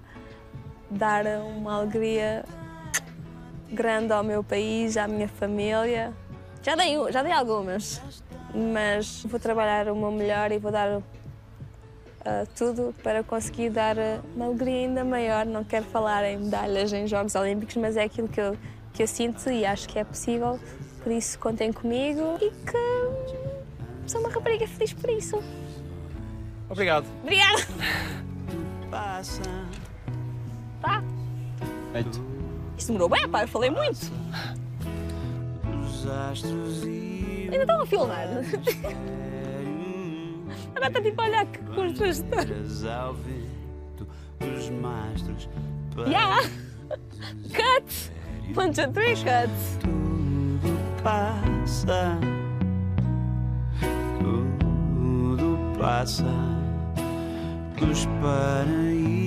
dar 0.89 1.25
uma 1.57 1.79
alegria 1.79 2.43
grande 3.73 4.13
ao 4.13 4.23
meu 4.23 4.43
país, 4.43 4.95
à 4.97 5.07
minha 5.07 5.27
família. 5.27 6.13
Já 6.61 6.75
dei, 6.75 6.95
já 7.11 7.21
dei 7.21 7.31
algumas, 7.31 8.01
mas 8.53 9.23
vou 9.23 9.39
trabalhar 9.39 9.89
o 9.89 9.95
meu 9.95 10.11
melhor 10.11 10.51
e 10.51 10.57
vou 10.57 10.71
dar 10.71 11.01
ah, 12.25 12.45
tudo 12.55 12.95
para 13.03 13.21
conseguir 13.21 13.69
dar 13.69 13.99
ah, 13.99 14.21
uma 14.35 14.45
alegria 14.45 14.87
ainda 14.87 15.03
maior. 15.03 15.45
Não 15.45 15.63
quero 15.63 15.85
falar 15.85 16.23
em 16.23 16.37
medalhas 16.37 16.93
em 16.93 17.05
Jogos 17.05 17.35
Olímpicos, 17.35 17.75
mas 17.75 17.97
é 17.97 18.03
aquilo 18.03 18.29
que 18.29 18.39
eu, 18.39 18.57
que 18.93 19.03
eu 19.03 19.07
sinto 19.07 19.49
e 19.49 19.65
acho 19.65 19.89
que 19.89 19.99
é 19.99 20.03
possível. 20.05 20.57
Por 21.03 21.11
isso, 21.11 21.37
contem 21.37 21.73
comigo 21.73 22.37
e 22.41 22.49
que 22.49 24.07
sou 24.07 24.21
uma 24.21 24.29
rapariga 24.29 24.65
feliz 24.67 24.93
por 24.93 25.09
isso. 25.09 25.43
Obrigado. 26.69 27.05
Obrigada! 27.21 27.61
Passa. 28.89 29.41
Tá. 30.81 31.03
Feito. 31.91 32.42
Isto 32.77 32.87
demorou 32.87 33.09
bem, 33.09 33.27
pá, 33.29 33.43
eu 33.43 33.47
falei 33.47 33.69
muito. 33.69 34.11
E 36.85 37.49
Ainda 37.51 37.61
estão 37.61 37.81
a 37.81 37.85
filmar. 37.85 38.27
Agora 40.75 40.87
está 40.87 41.01
tipo 41.01 41.21
a 41.21 41.25
olhar 41.25 41.45
que 41.45 41.59
mastros. 44.69 45.47
Yeah! 46.07 46.41
Cut! 47.53 48.11
One, 48.55 48.73
two, 48.73 48.91
three, 48.91 49.15
cut! 49.15 49.49
Tudo 49.79 50.77
passa. 51.03 52.17
Tudo 54.19 55.57
passa. 55.79 56.25
Os 57.81 58.05
paraísos 58.21 59.22